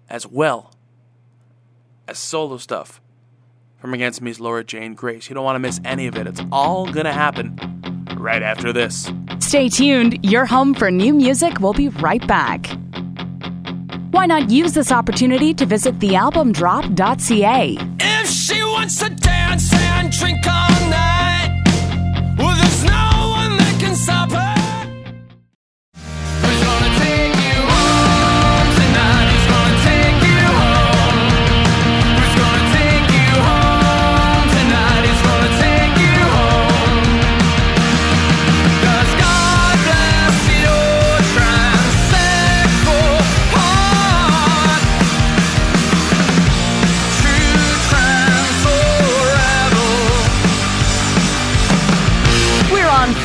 as 0.10 0.28
well 0.28 0.74
as 2.06 2.20
solo 2.20 2.58
stuff 2.58 3.00
from 3.78 3.94
Against 3.94 4.22
Me's 4.22 4.42
Laura 4.42 4.66
Jane 4.66 4.94
Grace. 4.94 5.30
You 5.30 5.36
don't 5.36 5.46
want 5.46 5.56
to 5.56 5.60
miss 5.60 5.80
any 5.86 6.08
of 6.08 6.18
it. 6.18 6.28
It's 6.28 6.42
all 6.52 6.92
going 6.92 7.06
to 7.06 7.14
happen 7.14 7.77
right 8.28 8.44
after 8.44 8.74
this. 8.74 9.10
Stay 9.40 9.70
tuned, 9.70 10.20
your 10.26 10.46
home 10.46 10.74
for 10.74 10.92
new 10.92 11.14
music 11.14 11.62
will 11.62 11.74
be 11.74 11.88
right 11.88 12.26
back. 12.28 12.68
Why 14.12 14.26
not 14.26 14.50
use 14.50 14.74
this 14.74 14.92
opportunity 14.92 15.54
to 15.54 15.66
visit 15.66 15.98
thealbumdrop.ca? 16.00 17.78
If 18.00 18.30
she 18.30 18.62
wants 18.64 19.00
to 19.00 19.10
dance 19.10 19.74
and 19.74 20.12
drink 20.12 20.46
all 20.46 20.90
night, 20.90 21.17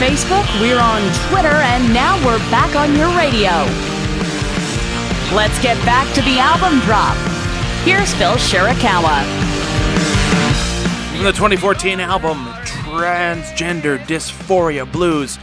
Facebook, 0.02 0.44
we're 0.60 0.80
on 0.80 1.00
Twitter, 1.28 1.46
and 1.46 1.94
now 1.94 2.16
we're 2.26 2.40
back 2.50 2.74
on 2.74 2.96
your 2.96 3.06
radio. 3.16 3.52
Let's 5.32 5.62
get 5.62 5.76
back 5.86 6.12
to 6.16 6.22
the 6.22 6.40
album 6.40 6.80
drop. 6.80 7.16
Here's 7.84 8.12
Phil 8.14 8.32
Shirakawa. 8.32 9.22
From 11.14 11.22
the 11.22 11.30
2014 11.30 12.00
album 12.00 12.46
Transgender 12.64 13.96
Dysphoria 14.00 14.90
Blues, 14.90 15.38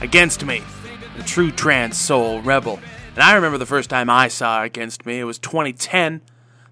Against 0.00 0.44
Me, 0.44 0.62
the 1.16 1.24
true 1.24 1.50
trans 1.50 2.00
soul 2.00 2.40
rebel. 2.40 2.78
And 3.14 3.24
I 3.24 3.34
remember 3.34 3.58
the 3.58 3.66
first 3.66 3.90
time 3.90 4.08
I 4.08 4.28
saw 4.28 4.62
Against 4.62 5.06
Me, 5.06 5.18
it 5.18 5.24
was 5.24 5.40
2010. 5.40 6.20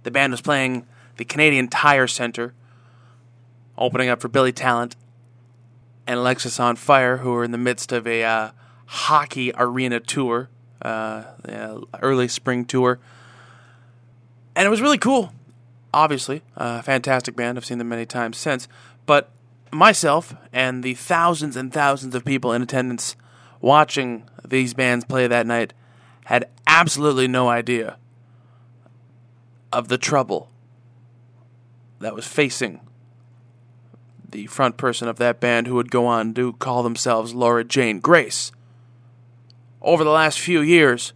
The 0.05 0.13
band 0.13 0.31
was 0.31 0.43
playing 0.43 0.87
the 1.17 1.25
Canadian 1.25 1.67
Tire 1.67 2.07
Center, 2.07 2.55
opening 3.77 4.11
up 4.11 4.21
for 4.21 4.29
Billy 4.29 4.53
Talent 4.53 4.95
and 6.07 6.19
Alexisonfire, 6.19 7.21
who 7.21 7.33
were 7.33 7.45
in 7.45 7.51
the 7.51 7.59
midst 7.59 7.93
of 7.93 8.07
a 8.07 8.25
uh, 8.25 8.51
hockey 8.87 9.53
arena 9.57 10.01
tour, 10.01 10.49
uh, 10.83 11.25
early 12.01 12.29
spring 12.29 12.65
tour. 12.65 12.99
And 14.55 14.67
it 14.67 14.71
was 14.71 14.81
really 14.81 14.99
cool 14.99 15.33
obviously, 15.97 16.43
a 16.57 16.83
fantastic 16.83 17.35
band. 17.35 17.57
I've 17.57 17.65
seen 17.65 17.79
them 17.79 17.89
many 17.89 18.05
times 18.05 18.37
since. 18.37 18.69
But 19.07 19.31
myself 19.73 20.35
and 20.53 20.85
the 20.85 20.95
thousands 20.95 21.57
and 21.57 21.73
thousands 21.73 22.15
of 22.15 22.25
people 22.25 22.53
in 22.53 22.63
attendance 22.63 23.17
watching 23.61 24.29
these 24.47 24.75
bands 24.75 25.07
play 25.07 25.27
that 25.27 25.47
night 25.47 25.73
had 26.27 26.49
absolutely 26.67 27.27
no 27.27 27.49
idea 27.49 27.97
of 29.73 29.89
the 29.89 29.99
trouble 29.99 30.51
that 32.01 32.15
was 32.15 32.27
facing 32.27 32.81
the 34.37 34.47
front 34.49 34.77
person 34.77 35.09
of 35.09 35.17
that 35.17 35.41
band 35.41 35.67
who 35.67 35.75
would 35.77 35.91
go 35.91 36.05
on 36.05 36.35
to 36.35 36.53
call 36.55 36.83
themselves 36.83 37.35
Laura 37.35 37.65
Jane 37.65 38.01
Grace. 38.01 38.53
Over 39.81 40.05
the 40.05 40.11
last 40.11 40.39
few 40.39 40.61
years, 40.61 41.15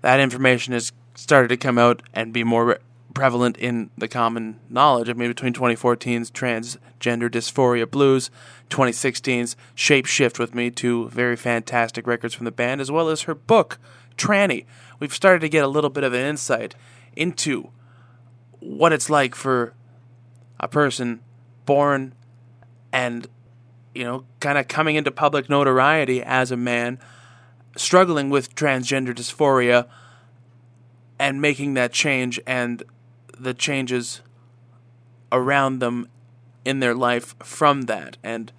that 0.00 0.18
information 0.18 0.72
has 0.72 0.92
started 1.14 1.48
to 1.48 1.58
come 1.58 1.76
out 1.76 2.00
and 2.14 2.32
be 2.32 2.42
more 2.42 2.64
re- 2.64 2.76
prevalent 3.12 3.58
in 3.58 3.90
the 3.98 4.08
common 4.08 4.58
knowledge. 4.70 5.10
I 5.10 5.12
mean, 5.12 5.28
between 5.28 5.52
2014's 5.52 6.30
Transgender 6.30 7.28
Dysphoria 7.28 7.90
Blues, 7.90 8.30
2016's 8.70 9.54
Shape 9.74 10.06
Shift 10.06 10.38
with 10.38 10.54
Me, 10.54 10.70
two 10.70 11.10
very 11.10 11.36
fantastic 11.36 12.06
records 12.06 12.32
from 12.32 12.46
the 12.46 12.50
band, 12.50 12.80
as 12.80 12.90
well 12.90 13.10
as 13.10 13.22
her 13.22 13.34
book, 13.34 13.78
Tranny. 14.16 14.64
We've 14.98 15.14
started 15.14 15.40
to 15.40 15.50
get 15.50 15.64
a 15.64 15.68
little 15.68 15.90
bit 15.90 16.04
of 16.04 16.14
an 16.14 16.24
insight 16.24 16.74
into 17.14 17.68
what 18.58 18.90
it's 18.90 19.10
like 19.10 19.34
for 19.34 19.74
a 20.58 20.66
person 20.66 21.20
born 21.70 22.12
and, 22.92 23.28
you 23.94 24.02
know, 24.02 24.24
kind 24.40 24.58
of 24.58 24.66
coming 24.66 24.96
into 24.96 25.12
public 25.12 25.48
notoriety 25.48 26.20
as 26.20 26.50
a 26.50 26.56
man, 26.56 26.98
struggling 27.76 28.28
with 28.28 28.56
transgender 28.56 29.14
dysphoria 29.14 29.86
and 31.16 31.40
making 31.40 31.74
that 31.74 31.92
change 31.92 32.40
and 32.44 32.82
the 33.38 33.54
changes 33.54 34.20
around 35.30 35.78
them 35.78 36.08
in 36.64 36.80
their 36.80 36.92
life 36.92 37.36
from 37.38 37.82
that. 37.82 38.16
And 38.24 38.50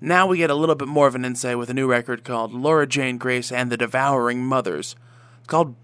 now 0.00 0.26
we 0.26 0.38
get 0.38 0.48
a 0.48 0.54
little 0.54 0.76
bit 0.76 0.88
more 0.88 1.06
of 1.06 1.14
an 1.14 1.26
insight 1.26 1.58
with 1.58 1.68
a 1.68 1.74
new 1.74 1.86
record 1.86 2.24
called 2.24 2.54
Laura 2.54 2.86
Jane 2.86 3.18
Grace 3.18 3.52
and 3.52 3.70
the 3.70 3.76
Devouring 3.76 4.38
Mothers. 4.38 4.96
It's 5.40 5.48
called 5.48 5.74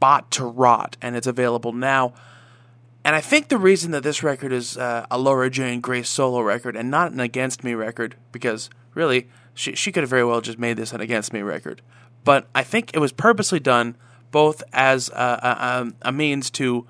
Bought 0.00 0.32
to 0.32 0.44
Rot, 0.44 0.96
and 1.00 1.14
it's 1.14 1.28
available 1.28 1.72
now. 1.72 2.12
And 3.04 3.14
I 3.14 3.20
think 3.20 3.48
the 3.48 3.58
reason 3.58 3.90
that 3.90 4.02
this 4.02 4.22
record 4.22 4.50
is 4.52 4.78
uh, 4.78 5.06
a 5.10 5.18
Laura 5.18 5.50
Jane 5.50 5.80
Grace 5.80 6.08
solo 6.08 6.40
record 6.40 6.74
and 6.74 6.90
not 6.90 7.12
an 7.12 7.20
Against 7.20 7.62
Me 7.62 7.74
record, 7.74 8.16
because 8.32 8.70
really, 8.94 9.28
she, 9.52 9.74
she 9.74 9.92
could 9.92 10.02
have 10.02 10.10
very 10.10 10.24
well 10.24 10.40
just 10.40 10.58
made 10.58 10.78
this 10.78 10.92
an 10.92 11.02
Against 11.02 11.32
Me 11.32 11.42
record. 11.42 11.82
But 12.24 12.48
I 12.54 12.62
think 12.62 12.90
it 12.94 13.00
was 13.00 13.12
purposely 13.12 13.60
done 13.60 13.96
both 14.30 14.62
as 14.72 15.10
a, 15.10 15.92
a, 16.02 16.08
a 16.08 16.12
means 16.12 16.50
to 16.52 16.86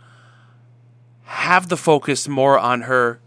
have 1.25 1.69
the 1.69 1.77
focus 1.77 2.29
more 2.29 2.59
on 2.59 2.83
her 2.83 3.21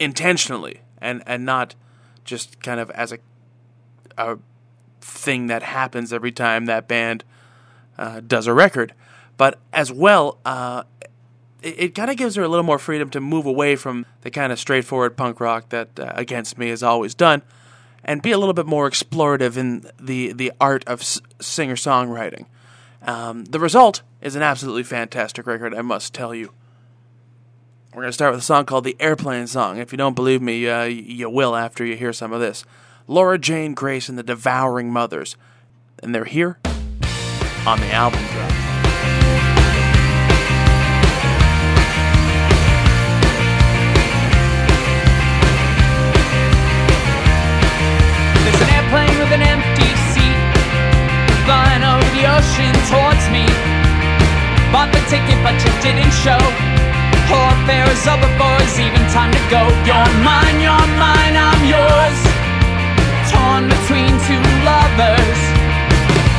intentionally 0.00 0.80
and, 0.98 1.22
and 1.26 1.44
not 1.44 1.74
just 2.24 2.60
kind 2.62 2.80
of 2.80 2.90
as 2.92 3.12
a, 3.12 3.18
a 4.16 4.38
thing 5.00 5.48
that 5.48 5.62
happens 5.62 6.12
every 6.12 6.32
time 6.32 6.66
that 6.66 6.88
band 6.88 7.24
uh, 7.98 8.20
does 8.20 8.46
a 8.46 8.54
record. 8.54 8.94
But 9.36 9.58
as 9.72 9.92
well, 9.92 10.38
uh, 10.44 10.84
it, 11.62 11.74
it 11.78 11.94
kind 11.94 12.10
of 12.10 12.16
gives 12.16 12.34
her 12.36 12.42
a 12.42 12.48
little 12.48 12.64
more 12.64 12.78
freedom 12.78 13.10
to 13.10 13.20
move 13.20 13.46
away 13.46 13.76
from 13.76 14.06
the 14.22 14.30
kind 14.30 14.52
of 14.52 14.58
straightforward 14.58 15.16
punk 15.16 15.40
rock 15.40 15.68
that 15.70 15.98
uh, 15.98 16.12
Against 16.14 16.58
Me 16.58 16.68
has 16.68 16.82
always 16.82 17.14
done 17.14 17.42
and 18.04 18.20
be 18.20 18.32
a 18.32 18.38
little 18.38 18.54
bit 18.54 18.66
more 18.66 18.90
explorative 18.90 19.56
in 19.56 19.88
the, 20.00 20.32
the 20.32 20.52
art 20.60 20.84
of 20.86 21.00
s- 21.00 21.20
singer 21.40 21.76
songwriting. 21.76 22.46
Um, 23.02 23.44
the 23.46 23.60
result 23.60 24.02
is 24.20 24.36
an 24.36 24.42
absolutely 24.42 24.82
fantastic 24.82 25.46
record, 25.46 25.74
I 25.74 25.82
must 25.82 26.12
tell 26.12 26.34
you. 26.34 26.52
We're 27.92 28.02
going 28.02 28.08
to 28.08 28.12
start 28.12 28.32
with 28.32 28.40
a 28.40 28.44
song 28.44 28.64
called 28.64 28.84
The 28.84 28.96
Airplane 29.00 29.46
Song. 29.46 29.78
If 29.78 29.92
you 29.92 29.98
don't 29.98 30.14
believe 30.14 30.40
me, 30.40 30.66
uh, 30.68 30.84
you 30.84 31.28
will 31.28 31.54
after 31.54 31.84
you 31.84 31.96
hear 31.96 32.12
some 32.12 32.32
of 32.32 32.40
this. 32.40 32.64
Laura 33.06 33.38
Jane 33.38 33.74
Grace 33.74 34.08
and 34.08 34.16
the 34.16 34.22
Devouring 34.22 34.90
Mothers. 34.90 35.36
And 36.02 36.14
they're 36.14 36.24
here 36.24 36.58
on 37.66 37.80
the 37.80 37.92
album 37.92 38.24
drop. 38.32 38.51
Towards 52.92 53.24
me. 53.32 53.48
Bought 54.68 54.92
the 54.92 55.00
ticket, 55.08 55.40
but 55.40 55.56
you 55.64 55.72
didn't 55.80 56.12
show. 56.12 56.40
Whole 57.32 57.48
affair 57.56 57.88
is 57.88 58.04
over, 58.04 58.28
boys. 58.36 58.72
Even 58.76 59.00
time 59.08 59.32
to 59.32 59.42
go. 59.48 59.64
You're 59.88 60.12
mine, 60.20 60.60
you're 60.60 60.88
mine, 61.00 61.32
I'm 61.32 61.62
yours. 61.64 62.18
Torn 63.32 63.72
between 63.72 64.12
two 64.28 64.44
lovers. 64.68 65.40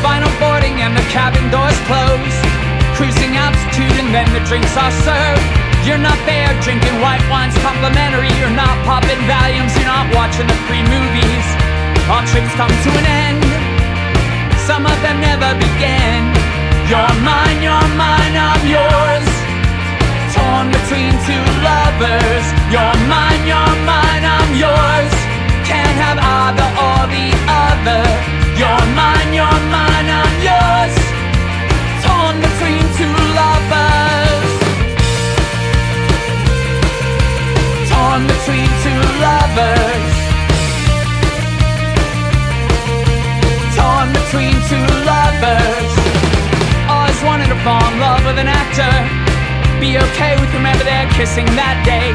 Final 0.05 0.29
boarding 0.37 0.85
and 0.85 0.93
the 0.93 1.05
cabin 1.09 1.49
doors 1.49 1.77
close. 1.89 2.35
Cruising 2.93 3.33
altitude 3.33 3.97
and 3.97 4.13
then 4.13 4.29
the 4.29 4.43
drinks 4.45 4.77
are 4.77 4.93
served. 5.01 5.45
You're 5.81 6.01
not 6.01 6.19
there 6.29 6.53
drinking 6.61 7.01
white 7.01 7.25
wines 7.33 7.57
complimentary. 7.65 8.29
You're 8.37 8.53
not 8.53 8.77
popping 8.85 9.21
Valiums. 9.25 9.73
You're 9.73 9.89
not 9.89 10.05
watching 10.13 10.45
the 10.45 10.57
free 10.69 10.85
movies. 10.85 11.45
All 12.13 12.21
trips 12.29 12.53
come 12.53 12.69
to 12.69 12.89
an 13.01 13.07
end. 13.09 13.72
Some 14.65 14.85
of 14.85 14.95
them 15.01 15.19
never 15.19 15.51
begin. 15.59 16.31
You're 16.87 17.15
mine, 17.19 17.59
you're 17.61 17.89
mine, 17.99 18.35
I'm 18.47 18.63
yours. 18.63 19.27
Torn 20.31 20.71
between 20.71 21.11
two 21.27 21.45
lovers. 21.67 22.45
You're 22.71 22.97
mine, 23.11 23.43
you're 23.43 23.75
mine, 23.83 24.23
I'm 24.23 24.51
yours. 24.55 25.11
Can't 25.67 25.97
have 25.99 26.17
either 26.17 26.69
or 26.79 27.01
the 27.11 27.27
other. 27.67 28.03
You're 28.55 28.87
mine, 28.95 29.35
you're 29.35 29.61
mine, 29.67 30.07
I'm 30.21 30.35
yours. 30.47 30.95
Torn 32.07 32.35
between 32.47 32.83
two 32.95 33.15
lovers. 33.35 34.47
Torn 37.91 38.21
between 38.31 38.69
two 38.79 39.01
lovers. 39.27 40.12
Torn 44.03 44.11
between 44.19 44.51
two 44.67 44.83
lovers. 45.07 45.91
Always 46.91 47.15
wanted 47.23 47.47
to 47.47 47.55
fall 47.63 47.79
in 47.87 48.03
love 48.03 48.19
with 48.27 48.35
an 48.35 48.51
actor. 48.51 48.91
Be 49.79 49.95
okay 49.95 50.35
with 50.43 50.51
whomever 50.51 50.83
they're 50.83 51.07
kissing 51.15 51.47
that 51.55 51.79
day. 51.87 52.11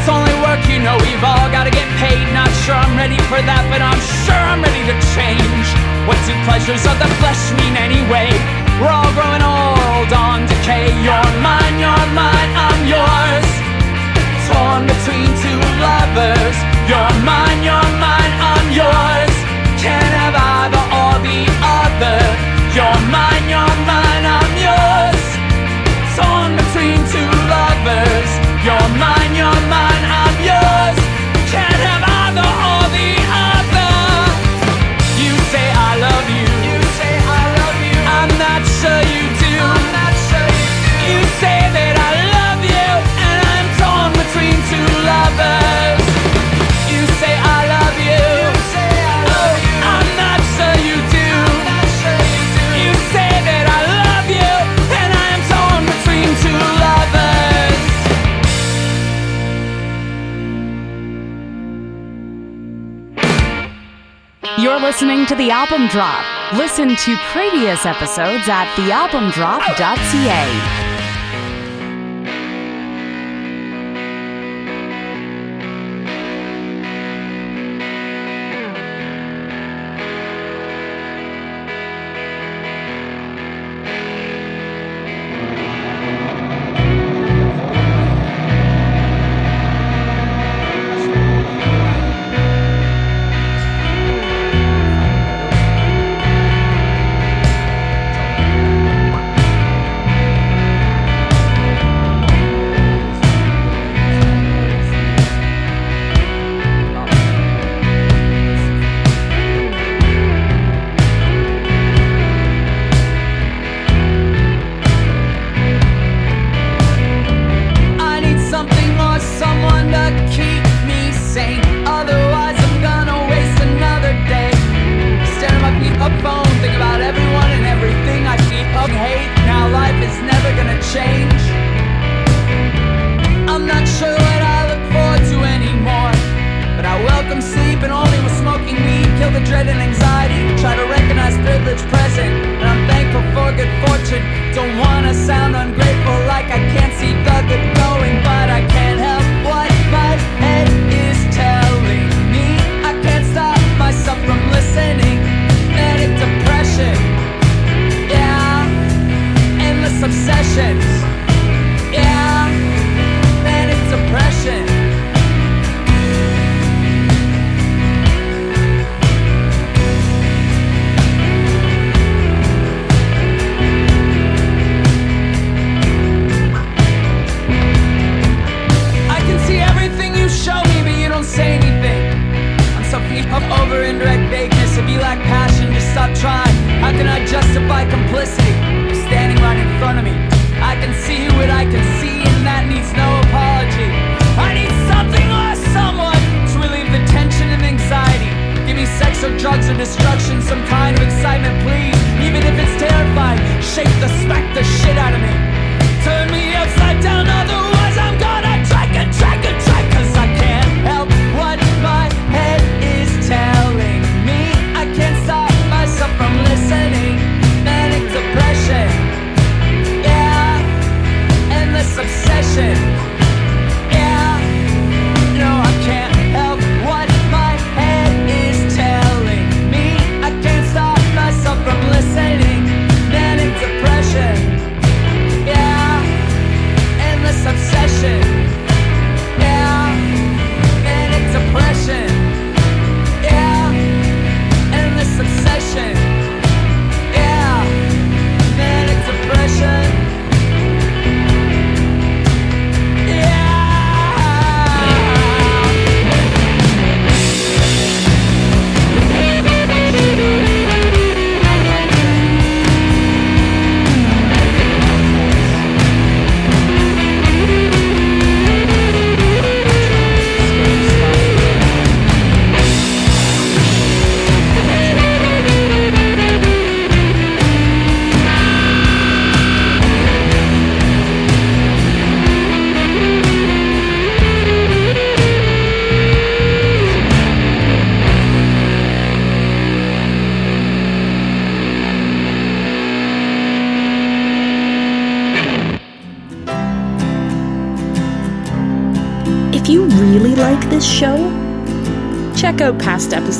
It's 0.00 0.08
only 0.08 0.32
work, 0.40 0.64
you 0.64 0.80
know, 0.80 0.96
we've 1.04 1.20
all 1.20 1.44
gotta 1.52 1.68
get 1.68 1.84
paid. 2.00 2.24
Not 2.32 2.48
sure 2.64 2.72
I'm 2.72 2.96
ready 2.96 3.20
for 3.28 3.36
that, 3.36 3.68
but 3.68 3.84
I'm 3.84 4.00
sure 4.24 4.32
I'm 4.48 4.64
ready 4.64 4.80
to 4.88 4.96
change. 5.12 5.68
What 6.08 6.16
do 6.24 6.32
pleasures 6.48 6.88
of 6.88 6.96
the 6.96 7.10
flesh 7.20 7.52
mean 7.60 7.76
anyway? 7.76 8.32
We're 8.80 8.88
all 8.88 9.12
growing 9.12 9.44
old 9.44 10.08
on 10.16 10.48
decay. 10.48 10.88
You're 11.04 11.32
mine, 11.44 11.76
you're 11.76 12.08
mine, 12.16 12.50
I'm 12.56 12.80
yours. 12.88 13.48
Torn 14.48 14.88
between 14.88 15.28
two 15.44 15.60
lovers. 15.84 16.56
You're 16.88 17.16
mine, 17.28 17.60
you're 17.60 17.90
mine, 18.00 18.32
I'm 18.40 18.66
yours. 18.72 19.36
Either 19.86 20.18
or 20.25 20.25
the 21.22 21.42
other. 21.62 22.20
You're 22.76 23.00
mine, 23.08 23.46
you're 23.48 23.76
mine, 23.88 24.24
I'm 24.36 24.52
yours. 24.66 25.24
Torn 26.16 26.50
between 26.60 27.00
two 27.12 27.30
lovers. 27.52 28.30
You're 28.66 28.90
mine, 29.00 29.32
you're 29.40 29.62
mine, 29.72 30.04
I'm 30.20 30.36
yours. 30.50 30.98
Can't 31.52 31.80
have 31.88 32.04
either 32.04 32.65
listening 64.96 65.26
to 65.26 65.34
The 65.34 65.50
Album 65.50 65.88
Drop. 65.88 66.24
Listen 66.54 66.96
to 66.96 67.16
previous 67.30 67.84
episodes 67.84 68.48
at 68.48 68.64
thealbumdrop.ca. 68.76 70.85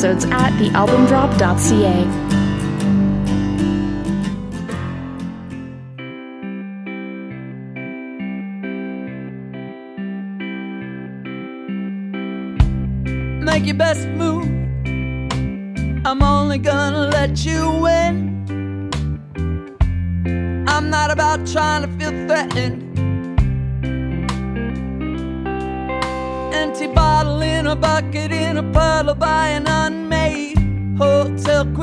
episodes 0.06 0.24
at 0.32 0.52
thealbumdrop.ca. 0.60 2.15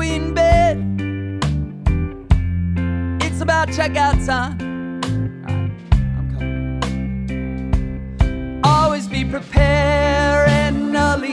queen 0.04 0.34
bed. 0.34 0.76
It's 3.24 3.40
about 3.40 3.68
checkout 3.68 4.18
time. 4.26 4.56
Always 8.62 9.06
be 9.08 9.24
prepared 9.24 10.48
and 10.48 10.96
I'll. 10.96 11.24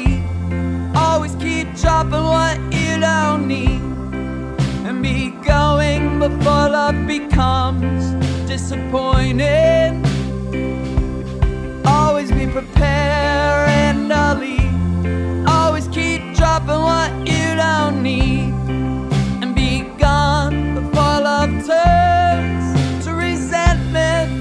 Always 0.96 1.36
keep 1.36 1.68
dropping 1.76 2.28
what 2.36 2.58
you 2.74 3.00
don't 3.00 3.48
need. 3.48 3.82
And 4.88 5.02
be 5.04 5.32
going 5.54 6.20
before 6.20 6.68
love 6.78 7.00
becomes 7.08 8.04
disappointed. 8.48 9.92
Always 11.86 12.32
be 12.32 12.48
prepared 12.48 13.70
and 13.86 14.14
I'll. 14.14 14.44
Always 15.58 15.88
keep 15.90 16.22
dropping 16.36 16.82
what 16.90 17.12
you 17.28 17.56
don't 17.64 18.02
need. 18.02 18.51
Turns 21.64 23.06
to 23.06 23.14
resentment. 23.14 24.32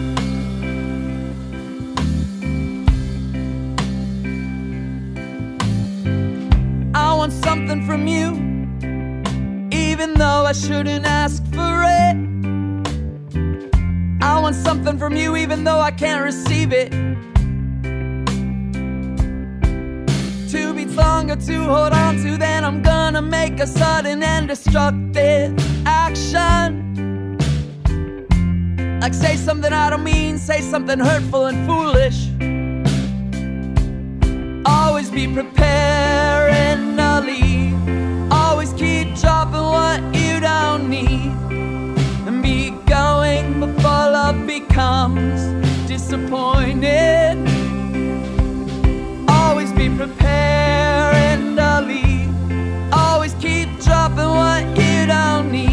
I 6.94 7.14
want 7.14 7.32
something 7.32 7.84
from 7.84 8.06
you, 8.06 8.28
even 9.70 10.14
though 10.14 10.44
I 10.46 10.52
shouldn't 10.52 11.04
ask 11.04 11.44
for 11.52 11.84
it. 11.84 12.16
I 14.22 14.40
want 14.40 14.54
something 14.54 14.98
from 14.98 15.14
you, 15.14 15.36
even 15.36 15.64
though 15.64 15.80
I 15.80 15.90
can't 15.90 16.22
receive 16.22 16.72
it. 16.72 16.90
Two 20.50 20.72
beats 20.74 20.96
longer 20.96 21.36
to 21.36 21.64
hold 21.64 21.92
on 21.92 22.16
to, 22.22 22.36
then 22.38 22.64
I'm 22.64 22.82
gonna 22.82 23.22
make 23.22 23.60
a 23.60 23.66
sudden 23.66 24.22
and 24.22 24.48
destructive 24.48 25.54
action. 25.86 26.99
Like, 29.00 29.14
say 29.14 29.36
something 29.36 29.72
I 29.72 29.88
don't 29.88 30.04
mean, 30.04 30.36
say 30.36 30.60
something 30.60 30.98
hurtful 30.98 31.46
and 31.46 31.66
foolish. 31.66 32.28
Always 34.66 35.10
be 35.10 35.26
I'll 37.00 37.22
leave. 37.22 37.74
Always 38.30 38.74
keep 38.74 39.14
dropping 39.14 39.62
what 39.78 40.00
you 40.14 40.38
don't 40.38 40.90
need. 40.90 41.32
And 42.28 42.42
be 42.42 42.72
going 42.84 43.60
before 43.60 44.06
love 44.18 44.46
becomes 44.46 45.40
disappointed. 45.88 47.38
Always 49.30 49.72
be 49.72 49.88
prepared 49.88 51.14
and 51.58 51.58
I'll. 51.86 52.92
Always 52.92 53.32
keep 53.40 53.68
dropping 53.80 54.28
what 54.28 54.62
you 54.76 55.06
don't 55.06 55.50
need. 55.50 55.69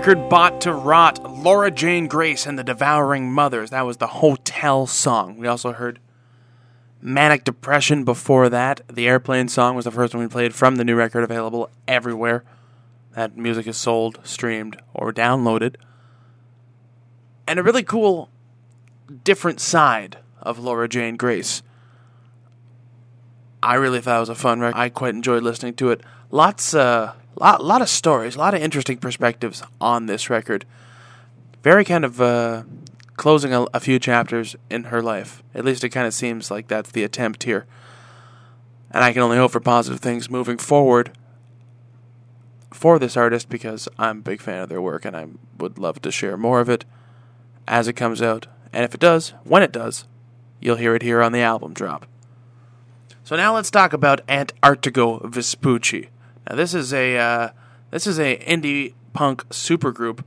Record 0.00 0.30
Bought 0.30 0.62
to 0.62 0.72
Rot, 0.72 1.22
Laura 1.30 1.70
Jane 1.70 2.06
Grace 2.06 2.46
and 2.46 2.58
the 2.58 2.64
Devouring 2.64 3.30
Mothers. 3.30 3.68
That 3.68 3.84
was 3.84 3.98
the 3.98 4.06
Hotel 4.06 4.86
song. 4.86 5.36
We 5.36 5.46
also 5.46 5.72
heard 5.72 5.98
Manic 7.02 7.44
Depression 7.44 8.04
before 8.04 8.48
that. 8.48 8.80
The 8.90 9.06
Airplane 9.06 9.48
song 9.48 9.76
was 9.76 9.84
the 9.84 9.90
first 9.90 10.14
one 10.14 10.22
we 10.22 10.28
played 10.30 10.54
from 10.54 10.76
the 10.76 10.84
new 10.84 10.96
record, 10.96 11.22
available 11.22 11.68
everywhere. 11.86 12.44
That 13.14 13.36
music 13.36 13.66
is 13.66 13.76
sold, 13.76 14.20
streamed, 14.24 14.80
or 14.94 15.12
downloaded. 15.12 15.76
And 17.46 17.58
a 17.58 17.62
really 17.62 17.82
cool, 17.82 18.30
different 19.22 19.60
side 19.60 20.16
of 20.40 20.58
Laura 20.58 20.88
Jane 20.88 21.18
Grace. 21.18 21.62
I 23.62 23.74
really 23.74 24.00
thought 24.00 24.16
it 24.16 24.20
was 24.20 24.28
a 24.30 24.34
fun 24.34 24.60
record. 24.60 24.78
I 24.78 24.88
quite 24.88 25.14
enjoyed 25.14 25.42
listening 25.42 25.74
to 25.74 25.90
it. 25.90 26.00
Lots, 26.30 26.72
uh, 26.72 27.12
lot, 27.40 27.64
lot 27.64 27.82
of 27.82 27.88
stories, 27.88 28.36
a 28.36 28.38
lot 28.38 28.54
of 28.54 28.62
interesting 28.62 28.98
perspectives 28.98 29.62
on 29.80 30.06
this 30.06 30.30
record. 30.30 30.64
Very 31.62 31.84
kind 31.84 32.04
of 32.04 32.20
uh, 32.20 32.62
closing 33.16 33.52
a, 33.52 33.66
a 33.74 33.80
few 33.80 33.98
chapters 33.98 34.56
in 34.70 34.84
her 34.84 35.02
life. 35.02 35.42
At 35.54 35.64
least 35.64 35.84
it 35.84 35.90
kind 35.90 36.06
of 36.06 36.14
seems 36.14 36.50
like 36.50 36.68
that's 36.68 36.90
the 36.90 37.04
attempt 37.04 37.44
here. 37.44 37.66
And 38.90 39.04
I 39.04 39.12
can 39.12 39.22
only 39.22 39.36
hope 39.36 39.52
for 39.52 39.60
positive 39.60 40.00
things 40.00 40.30
moving 40.30 40.58
forward 40.58 41.12
for 42.72 42.98
this 42.98 43.16
artist 43.16 43.48
because 43.48 43.88
I'm 43.98 44.18
a 44.18 44.22
big 44.22 44.40
fan 44.40 44.62
of 44.62 44.68
their 44.68 44.80
work 44.80 45.04
and 45.04 45.16
I 45.16 45.26
would 45.58 45.78
love 45.78 46.00
to 46.02 46.10
share 46.10 46.36
more 46.36 46.60
of 46.60 46.68
it 46.68 46.84
as 47.68 47.88
it 47.88 47.92
comes 47.94 48.22
out. 48.22 48.46
And 48.72 48.84
if 48.84 48.94
it 48.94 49.00
does, 49.00 49.34
when 49.44 49.62
it 49.62 49.72
does, 49.72 50.06
you'll 50.60 50.76
hear 50.76 50.94
it 50.94 51.02
here 51.02 51.22
on 51.22 51.32
the 51.32 51.40
album 51.40 51.72
drop. 51.72 52.06
So 53.22 53.36
now 53.36 53.54
let's 53.54 53.70
talk 53.70 53.92
about 53.92 54.26
Antarctigo 54.26 55.24
Vespucci. 55.28 56.08
Now 56.50 56.56
this 56.56 56.74
is 56.74 56.92
a 56.92 57.16
uh, 57.16 57.50
this 57.92 58.08
is 58.08 58.18
a 58.18 58.36
indie 58.38 58.94
punk 59.12 59.48
supergroup. 59.50 60.24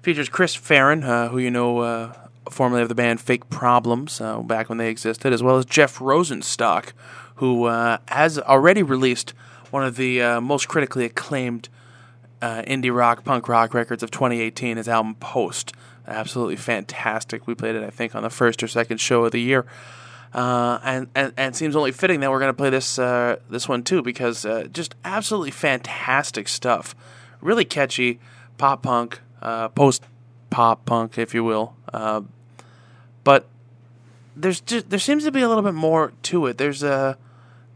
Features 0.00 0.28
Chris 0.28 0.54
Farren, 0.54 1.02
uh, 1.02 1.28
who 1.30 1.38
you 1.38 1.50
know 1.50 1.80
uh, 1.80 2.12
formerly 2.48 2.82
of 2.82 2.88
the 2.88 2.94
band 2.94 3.20
Fake 3.20 3.50
Problems, 3.50 4.20
uh, 4.20 4.38
back 4.42 4.68
when 4.68 4.78
they 4.78 4.88
existed, 4.88 5.32
as 5.32 5.42
well 5.42 5.56
as 5.56 5.64
Jeff 5.64 5.98
Rosenstock, 5.98 6.92
who 7.36 7.64
uh, 7.64 7.98
has 8.06 8.38
already 8.38 8.84
released 8.84 9.34
one 9.72 9.82
of 9.84 9.96
the 9.96 10.22
uh, 10.22 10.40
most 10.40 10.68
critically 10.68 11.04
acclaimed 11.04 11.68
indie 12.40 12.94
rock, 12.94 13.24
punk 13.24 13.48
rock 13.48 13.74
records 13.74 14.04
of 14.04 14.12
2018, 14.12 14.76
his 14.76 14.86
album 14.86 15.16
Post. 15.16 15.72
Absolutely 16.06 16.56
fantastic. 16.56 17.44
We 17.48 17.56
played 17.56 17.74
it, 17.74 17.82
I 17.82 17.90
think, 17.90 18.14
on 18.14 18.22
the 18.22 18.30
first 18.30 18.62
or 18.62 18.68
second 18.68 18.98
show 18.98 19.24
of 19.24 19.32
the 19.32 19.40
year. 19.40 19.66
Uh, 20.34 20.80
and, 20.82 21.08
and 21.14 21.32
and 21.36 21.54
it 21.54 21.56
seems 21.56 21.76
only 21.76 21.92
fitting 21.92 22.18
that 22.18 22.30
we're 22.30 22.40
going 22.40 22.50
to 22.50 22.56
play 22.56 22.68
this 22.68 22.98
uh, 22.98 23.36
this 23.48 23.68
one 23.68 23.84
too 23.84 24.02
because 24.02 24.44
uh, 24.44 24.66
just 24.72 24.96
absolutely 25.04 25.52
fantastic 25.52 26.48
stuff, 26.48 26.96
really 27.40 27.64
catchy 27.64 28.18
pop 28.58 28.82
punk, 28.82 29.20
uh, 29.40 29.68
post 29.68 30.02
pop 30.50 30.84
punk, 30.84 31.18
if 31.18 31.34
you 31.34 31.44
will. 31.44 31.76
Uh, 31.92 32.22
but 33.22 33.46
there's 34.34 34.60
just, 34.60 34.90
there 34.90 34.98
seems 34.98 35.22
to 35.22 35.30
be 35.30 35.40
a 35.40 35.48
little 35.48 35.62
bit 35.62 35.74
more 35.74 36.12
to 36.22 36.46
it. 36.46 36.58
There's 36.58 36.82
a 36.82 37.16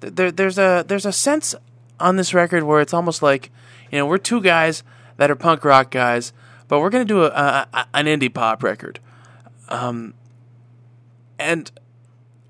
there 0.01 0.33
there's 0.33 0.59
a 0.59 0.85
there's 0.87 1.07
a 1.07 1.13
sense 1.13 1.55
on 2.01 2.17
this 2.17 2.35
record 2.35 2.65
where 2.65 2.81
it's 2.81 2.95
almost 2.95 3.23
like 3.23 3.53
you 3.93 3.99
know 3.99 4.07
we're 4.07 4.19
two 4.19 4.41
guys 4.41 4.83
that 5.17 5.31
are 5.31 5.37
punk 5.37 5.65
rock 5.65 5.93
guys, 5.93 6.33
but 6.67 6.81
we're 6.81 6.91
going 6.91 7.07
to 7.07 7.15
do 7.15 7.23
a, 7.23 7.29
a, 7.29 7.69
a 7.73 7.87
an 7.95 8.07
indie 8.07 8.33
pop 8.33 8.65
record. 8.65 8.99
Um, 9.69 10.15
and 11.39 11.71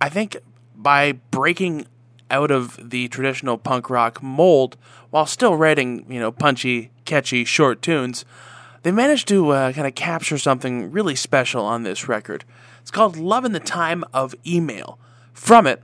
I 0.01 0.09
think 0.09 0.37
by 0.77 1.13
breaking 1.31 1.87
out 2.31 2.51
of 2.51 2.91
the 2.91 3.09
traditional 3.09 3.59
punk 3.59 3.91
rock 3.91 4.23
mold 4.23 4.77
while 5.11 5.27
still 5.27 5.57
writing, 5.57 6.05
you 6.09 6.21
know, 6.21 6.31
punchy, 6.31 6.91
catchy, 7.05 7.45
short 7.45 7.83
tunes, 7.83 8.25
they 8.83 8.93
managed 8.93 9.27
to 9.29 9.51
uh, 9.51 9.73
kind 9.73 9.87
of 9.87 9.95
capture 9.95 10.39
something 10.39 10.93
really 10.93 11.17
special 11.17 11.65
on 11.65 11.83
this 11.83 12.07
record. 12.09 12.45
It's 12.81 12.91
called 12.91 13.17
Love 13.17 13.45
in 13.45 13.53
the 13.53 13.61
Time 13.61 14.05
of 14.15 14.35
Email. 14.47 14.99
From 15.33 15.67
it, 15.67 15.83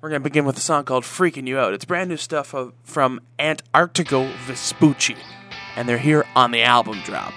We're 0.00 0.10
going 0.10 0.22
to 0.22 0.28
begin 0.28 0.44
with 0.44 0.56
a 0.56 0.60
song 0.60 0.84
called 0.84 1.04
Freaking 1.04 1.48
You 1.48 1.58
Out. 1.58 1.72
It's 1.72 1.84
brand 1.84 2.10
new 2.10 2.16
stuff 2.16 2.54
of, 2.54 2.74
from 2.84 3.20
Antarctigo 3.38 4.30
Vespucci, 4.44 5.16
and 5.74 5.88
they're 5.88 5.98
here 5.98 6.26
on 6.36 6.50
the 6.50 6.62
album 6.62 7.00
drop. 7.04 7.32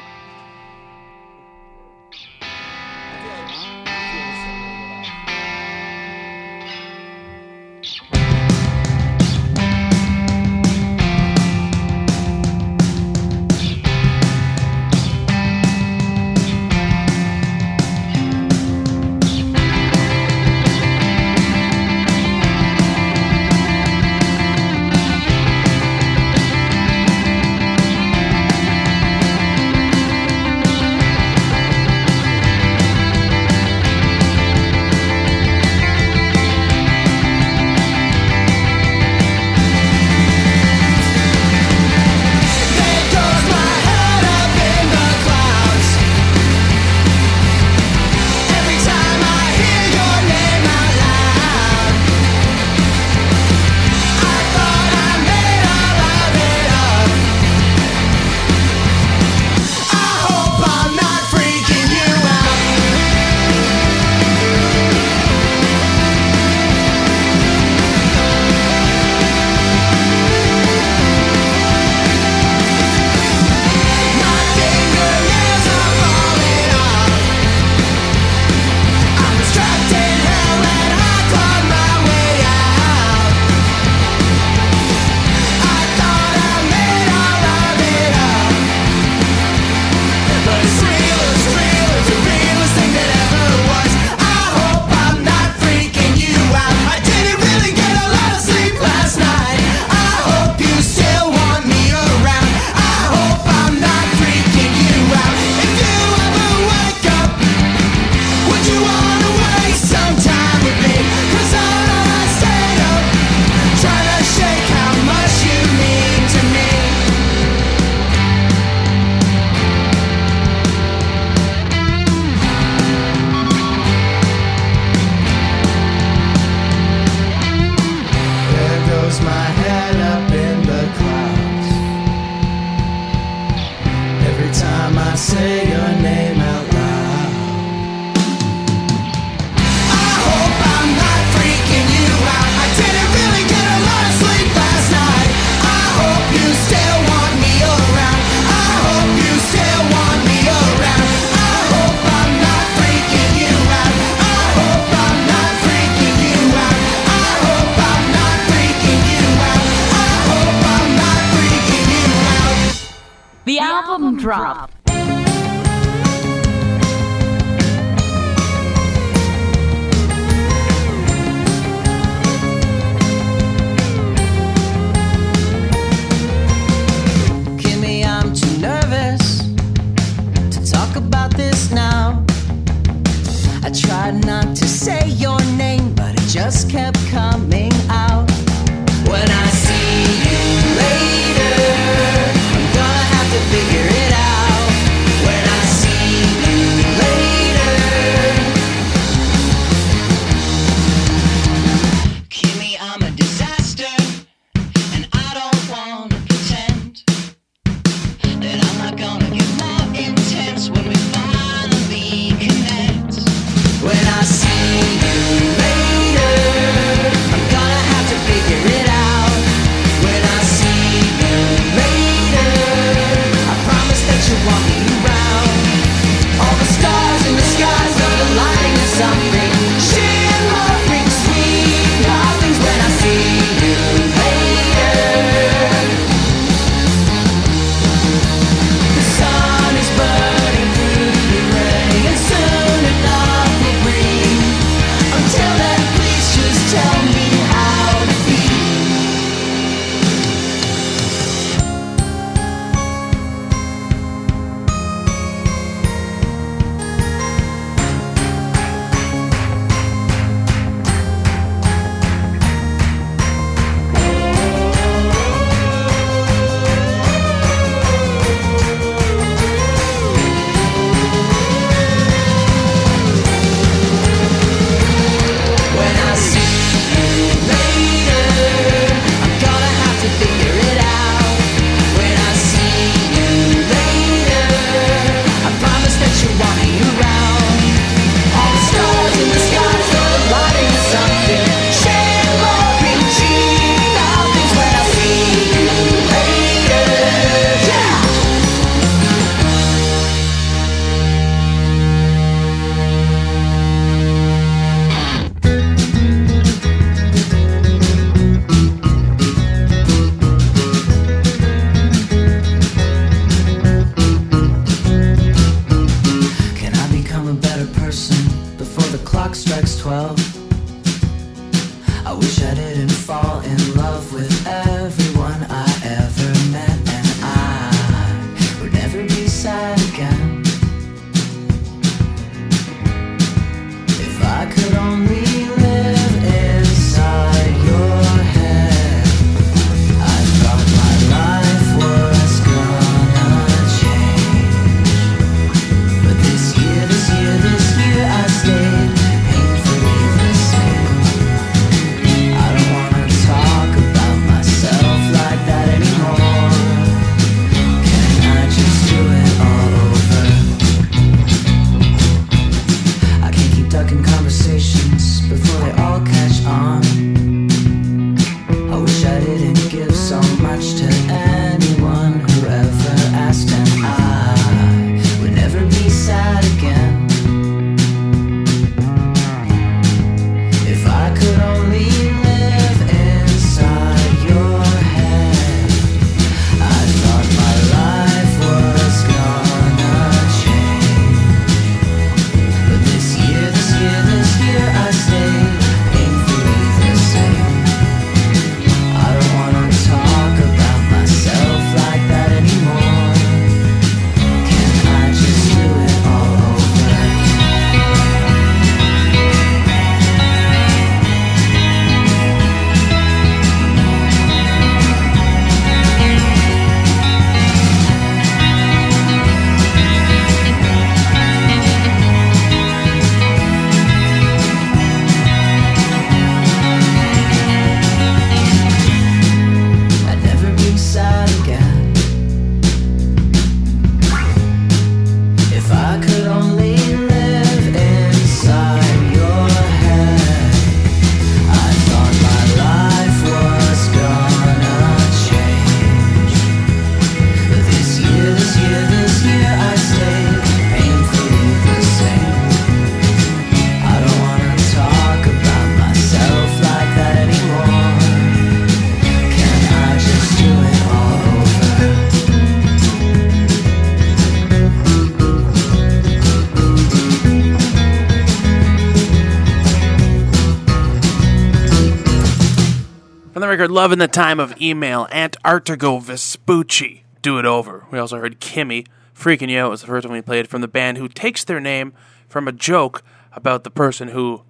The 473.70 473.76
Love 473.76 473.92
in 473.92 474.00
the 474.00 474.08
Time 474.08 474.40
of 474.40 474.60
Email, 474.60 475.06
Antarctigo 475.12 476.02
Vespucci, 476.02 477.04
Do 477.22 477.38
It 477.38 477.46
Over. 477.46 477.86
We 477.92 478.00
also 478.00 478.18
heard 478.18 478.42
Kimmy, 478.42 478.88
Freaking 479.14 479.52
You 479.52 479.60
Out 479.60 479.70
was 479.70 479.82
the 479.82 479.86
first 479.86 480.08
one 480.08 480.16
we 480.16 480.24
played 480.24 480.48
from 480.48 480.62
the 480.62 480.68
band 480.68 480.98
who 480.98 481.08
takes 481.08 481.44
their 481.44 481.60
name 481.60 481.94
from 482.28 482.48
a 482.48 482.52
joke 482.52 483.04
about 483.32 483.64
the 483.64 483.70
person 483.70 484.08
who 484.08 484.42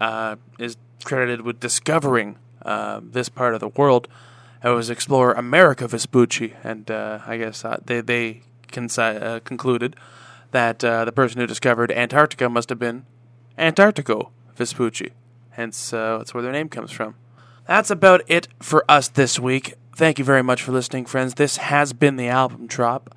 uh, 0.00 0.36
is 0.60 0.76
credited 1.02 1.40
with 1.40 1.58
discovering 1.58 2.38
uh, 2.64 3.00
this 3.02 3.28
part 3.28 3.54
of 3.54 3.60
the 3.60 3.70
world. 3.70 4.06
It 4.62 4.68
was 4.68 4.88
explorer 4.88 5.32
Amerigo 5.32 5.88
Vespucci, 5.88 6.54
and 6.62 6.88
uh, 6.92 7.22
I 7.26 7.38
guess 7.38 7.64
uh, 7.64 7.80
they, 7.84 8.00
they 8.00 8.42
conci- 8.68 9.20
uh, 9.20 9.40
concluded 9.40 9.96
that 10.52 10.84
uh, 10.84 11.04
the 11.04 11.10
person 11.10 11.40
who 11.40 11.46
discovered 11.48 11.90
Antarctica 11.90 12.48
must 12.48 12.68
have 12.68 12.78
been 12.78 13.04
Antarctigo 13.58 14.30
Vespucci. 14.54 15.10
Hence, 15.54 15.90
that's 15.90 16.32
where 16.32 16.42
their 16.44 16.52
name 16.52 16.68
comes 16.68 16.92
from. 16.92 17.16
That's 17.70 17.88
about 17.88 18.22
it 18.26 18.48
for 18.58 18.84
us 18.88 19.06
this 19.06 19.38
week. 19.38 19.74
Thank 19.94 20.18
you 20.18 20.24
very 20.24 20.42
much 20.42 20.60
for 20.60 20.72
listening, 20.72 21.06
friends. 21.06 21.34
This 21.34 21.58
has 21.58 21.92
been 21.92 22.16
the 22.16 22.26
album 22.26 22.66
drop. 22.66 23.16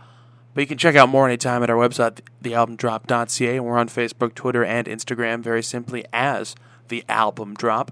But 0.54 0.62
you 0.62 0.68
can 0.68 0.78
check 0.78 0.96
out 0.96 1.10
more 1.10 1.26
anytime 1.26 1.64
at 1.64 1.72
our 1.72 1.76
website, 1.76 2.20
thealbumdrop.ca, 2.44 3.60
we're 3.60 3.80
on 3.80 3.90
Facebook, 3.90 4.36
Twitter, 4.36 4.64
and 4.64 4.86
Instagram 4.86 5.42
very 5.42 5.64
simply 5.64 6.06
as 6.14 6.56
The 6.90 7.04
Album 7.10 7.56
Drop. 7.56 7.92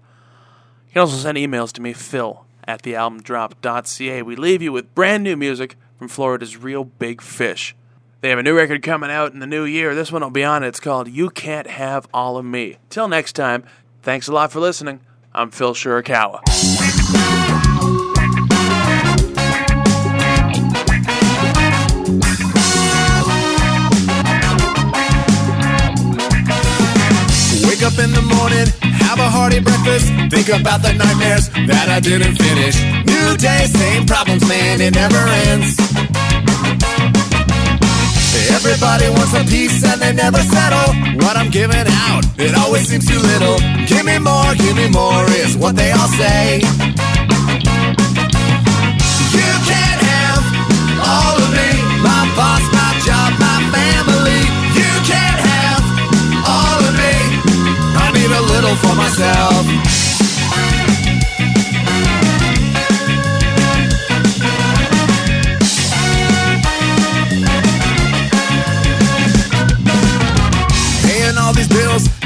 You 0.86 0.94
can 0.94 1.00
also 1.00 1.18
send 1.18 1.40
emails 1.40 1.72
to 1.72 1.82
me, 1.82 1.94
Phil 1.94 2.46
at 2.68 2.84
thealbumdrop.ca. 2.84 4.22
We 4.22 4.36
leave 4.36 4.62
you 4.62 4.72
with 4.72 4.94
brand 4.94 5.24
new 5.24 5.36
music 5.36 5.78
from 5.98 6.10
Florida's 6.10 6.58
Reel 6.58 6.84
Big 6.84 7.24
Fish. 7.24 7.76
They 8.20 8.30
have 8.30 8.38
a 8.38 8.44
new 8.44 8.56
record 8.56 8.84
coming 8.84 9.10
out 9.10 9.34
in 9.34 9.40
the 9.40 9.48
new 9.48 9.64
year. 9.64 9.96
This 9.96 10.12
one 10.12 10.22
will 10.22 10.30
be 10.30 10.44
on 10.44 10.64
it. 10.64 10.68
It's 10.68 10.80
called 10.80 11.08
You 11.08 11.32
Can't 11.32 11.66
Have 11.66 12.08
All 12.14 12.38
of 12.38 12.46
Me. 12.46 12.78
Till 12.92 13.08
next 13.08 13.34
time, 13.34 13.64
thanks 14.04 14.28
a 14.28 14.32
lot 14.32 14.52
for 14.52 14.60
listening. 14.60 15.00
I'm 15.34 15.50
Phil 15.50 15.74
Shirakawa. 15.74 16.42
Wake 27.66 27.82
up 27.82 27.98
in 27.98 28.12
the 28.12 28.22
morning, 28.22 28.68
have 29.00 29.20
a 29.20 29.30
hearty 29.30 29.62
breakfast. 29.62 30.08
Think 30.30 30.50
about 30.50 30.82
the 30.82 30.92
nightmares 30.94 31.48
that 31.50 31.88
I 31.88 32.02
didn't 32.02 32.36
finish. 32.36 32.84
New 33.06 33.38
day, 33.38 33.68
same 33.68 34.06
problems, 34.06 34.46
man, 34.50 34.82
it 34.82 34.96
never 34.96 35.18
ends. 35.48 35.78
Everybody 38.34 39.10
wants 39.10 39.34
a 39.34 39.44
piece 39.44 39.84
and 39.84 40.02
they 40.02 40.14
never 40.14 40.40
settle. 40.40 40.94
What 41.20 41.36
I'm 41.36 41.50
giving 41.50 41.88
out, 42.08 42.24
it 42.38 42.56
always 42.56 42.88
seems 42.88 43.08
too 43.08 43.20
little. 43.20 43.58
Give 43.88 44.06
me 44.06 44.20
more, 44.20 44.56
give 44.56 44.76
me 44.76 44.88
more, 44.88 45.26
is 45.44 45.58
what 45.58 45.76
they 45.76 45.92
all 45.92 46.08
say. 46.16 46.60
You 49.36 49.52
can't 49.68 50.02
have 50.16 50.44
all 51.04 51.36
of 51.44 51.52
me. 51.52 51.72
My 52.00 52.24
boss, 52.36 52.64
my 52.72 52.92
job, 53.04 53.36
my 53.40 53.60
family. 53.76 54.42
You 54.80 54.92
can't 55.04 55.40
have 55.52 55.84
all 56.48 56.80
of 56.88 56.94
me. 56.96 57.16
I 58.00 58.12
need 58.16 58.32
a 58.32 58.44
little 58.54 58.76
for 58.76 58.96
myself. 58.96 60.11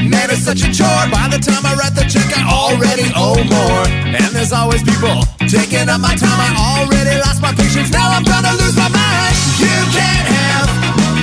Man, 0.09 0.29
it's 0.29 0.43
such 0.43 0.61
a 0.61 0.69
chore. 0.71 1.05
By 1.09 1.27
the 1.29 1.39
time 1.39 1.65
I 1.65 1.73
write 1.75 1.95
the 1.95 2.05
check, 2.05 2.27
I 2.37 2.45
already 2.45 3.09
owe 3.15 3.41
more. 3.45 3.83
And 3.87 4.29
there's 4.35 4.53
always 4.53 4.83
people 4.83 5.23
taking 5.47 5.89
up 5.89 6.01
my 6.01 6.15
time. 6.15 6.39
I 6.39 6.51
already 6.79 7.17
lost 7.25 7.41
my 7.41 7.53
patience, 7.53 7.91
now 7.91 8.09
I'm 8.11 8.23
gonna 8.23 8.53
lose 8.61 8.75
my 8.75 8.89
mind. 8.89 9.35
You 9.57 9.75
can't 9.95 10.25
have 10.27 10.67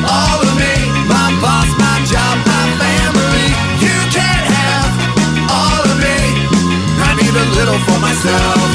all 0.09 0.41
of 0.43 0.55
me. 0.59 0.75
My 1.07 1.29
boss, 1.41 1.69
my 1.79 1.97
job, 2.09 2.37
my 2.49 2.65
family. 2.81 3.47
You 3.85 3.97
can't 4.11 4.47
have 4.57 4.91
all 5.51 5.83
of 5.85 5.97
me. 6.01 6.19
I 7.07 7.11
need 7.21 7.35
a 7.35 7.47
little 7.57 7.79
for 7.87 7.99
myself. 8.01 8.72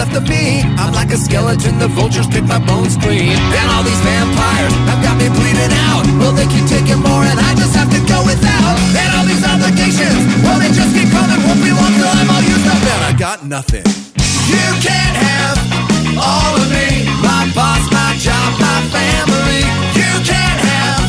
Left 0.00 0.16
of 0.16 0.24
me. 0.32 0.64
I'm 0.80 0.96
like 0.96 1.12
a 1.12 1.18
skeleton, 1.20 1.76
the 1.76 1.88
vultures 1.92 2.26
pick 2.26 2.44
my 2.48 2.56
bones 2.64 2.96
clean. 2.96 3.36
And 3.36 3.66
all 3.68 3.84
these 3.84 4.00
vampires 4.00 4.72
have 4.88 5.00
got 5.04 5.20
me 5.20 5.28
bleeding 5.28 5.74
out. 5.92 6.08
Well, 6.16 6.32
they 6.32 6.48
keep 6.48 6.64
taking 6.64 7.04
more, 7.04 7.20
and 7.28 7.36
I 7.36 7.52
just 7.52 7.76
have 7.76 7.92
to 7.92 8.00
go 8.08 8.24
without. 8.24 8.76
And 8.96 9.08
all 9.12 9.26
these 9.28 9.44
obligations, 9.44 10.24
well, 10.40 10.56
they 10.56 10.72
just 10.72 10.96
keep 10.96 11.12
coming. 11.12 11.36
Won't 11.44 11.60
be 11.60 11.68
long 11.76 11.92
till 12.00 12.08
I'm 12.08 12.32
all 12.32 12.40
used 12.40 12.64
up, 12.64 12.80
and 12.80 13.02
I 13.04 13.12
got 13.12 13.44
nothing. 13.44 13.84
You 14.48 14.66
can't 14.80 15.16
have 15.20 15.58
all 16.16 16.56
of 16.56 16.68
me. 16.72 17.04
My 17.20 17.44
boss, 17.52 17.84
my 17.92 18.16
job, 18.16 18.56
my 18.56 18.80
family. 18.88 19.60
You 20.00 20.12
can't 20.24 20.60
have 20.64 21.04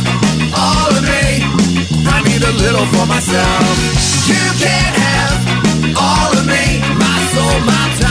all 0.52 0.92
of 0.92 1.04
me. 1.08 1.48
I 2.12 2.20
need 2.28 2.44
a 2.44 2.54
little 2.60 2.84
for 2.92 3.08
myself. 3.08 3.72
You 4.28 4.44
can't 4.60 4.96
have 5.08 5.40
all 5.96 6.32
of 6.36 6.44
me. 6.44 6.84
My 7.00 7.20
soul, 7.32 7.56
my 7.64 7.86
time, 8.04 8.11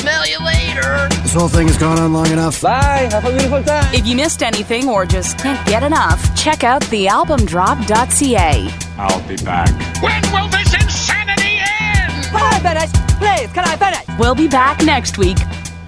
Smell 1.31 1.43
you 1.43 1.47
later. 1.47 1.47
This 1.47 1.47
whole 1.47 1.49
thing 1.49 1.67
has 1.67 1.77
gone 1.77 1.99
on 1.99 2.13
long 2.13 2.27
enough. 2.31 2.61
Bye. 2.61 3.07
Have 3.11 3.25
a 3.25 3.31
beautiful 3.31 3.63
time. 3.63 3.93
If 3.93 4.05
you 4.05 4.15
missed 4.15 4.43
anything 4.43 4.89
or 4.89 5.05
just 5.05 5.37
can't 5.37 5.65
get 5.67 5.83
enough, 5.83 6.35
check 6.35 6.63
out 6.63 6.81
thealbumdrop.ca. 6.83 8.69
I'll 8.97 9.27
be 9.27 9.35
back. 9.37 9.69
When 10.01 10.21
will 10.33 10.49
this 10.49 10.73
insanity 10.73 11.59
end? 11.59 12.25
Can 12.25 12.35
I 12.35 12.59
finish? 12.59 12.91
Please, 13.17 13.51
can 13.53 13.65
I 13.65 13.75
finish? 13.77 14.19
We'll 14.19 14.35
be 14.35 14.47
back 14.47 14.83
next 14.83 15.17
week. 15.17 15.37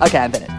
Okay, 0.02 0.18
I'm 0.18 0.32
finished. 0.32 0.53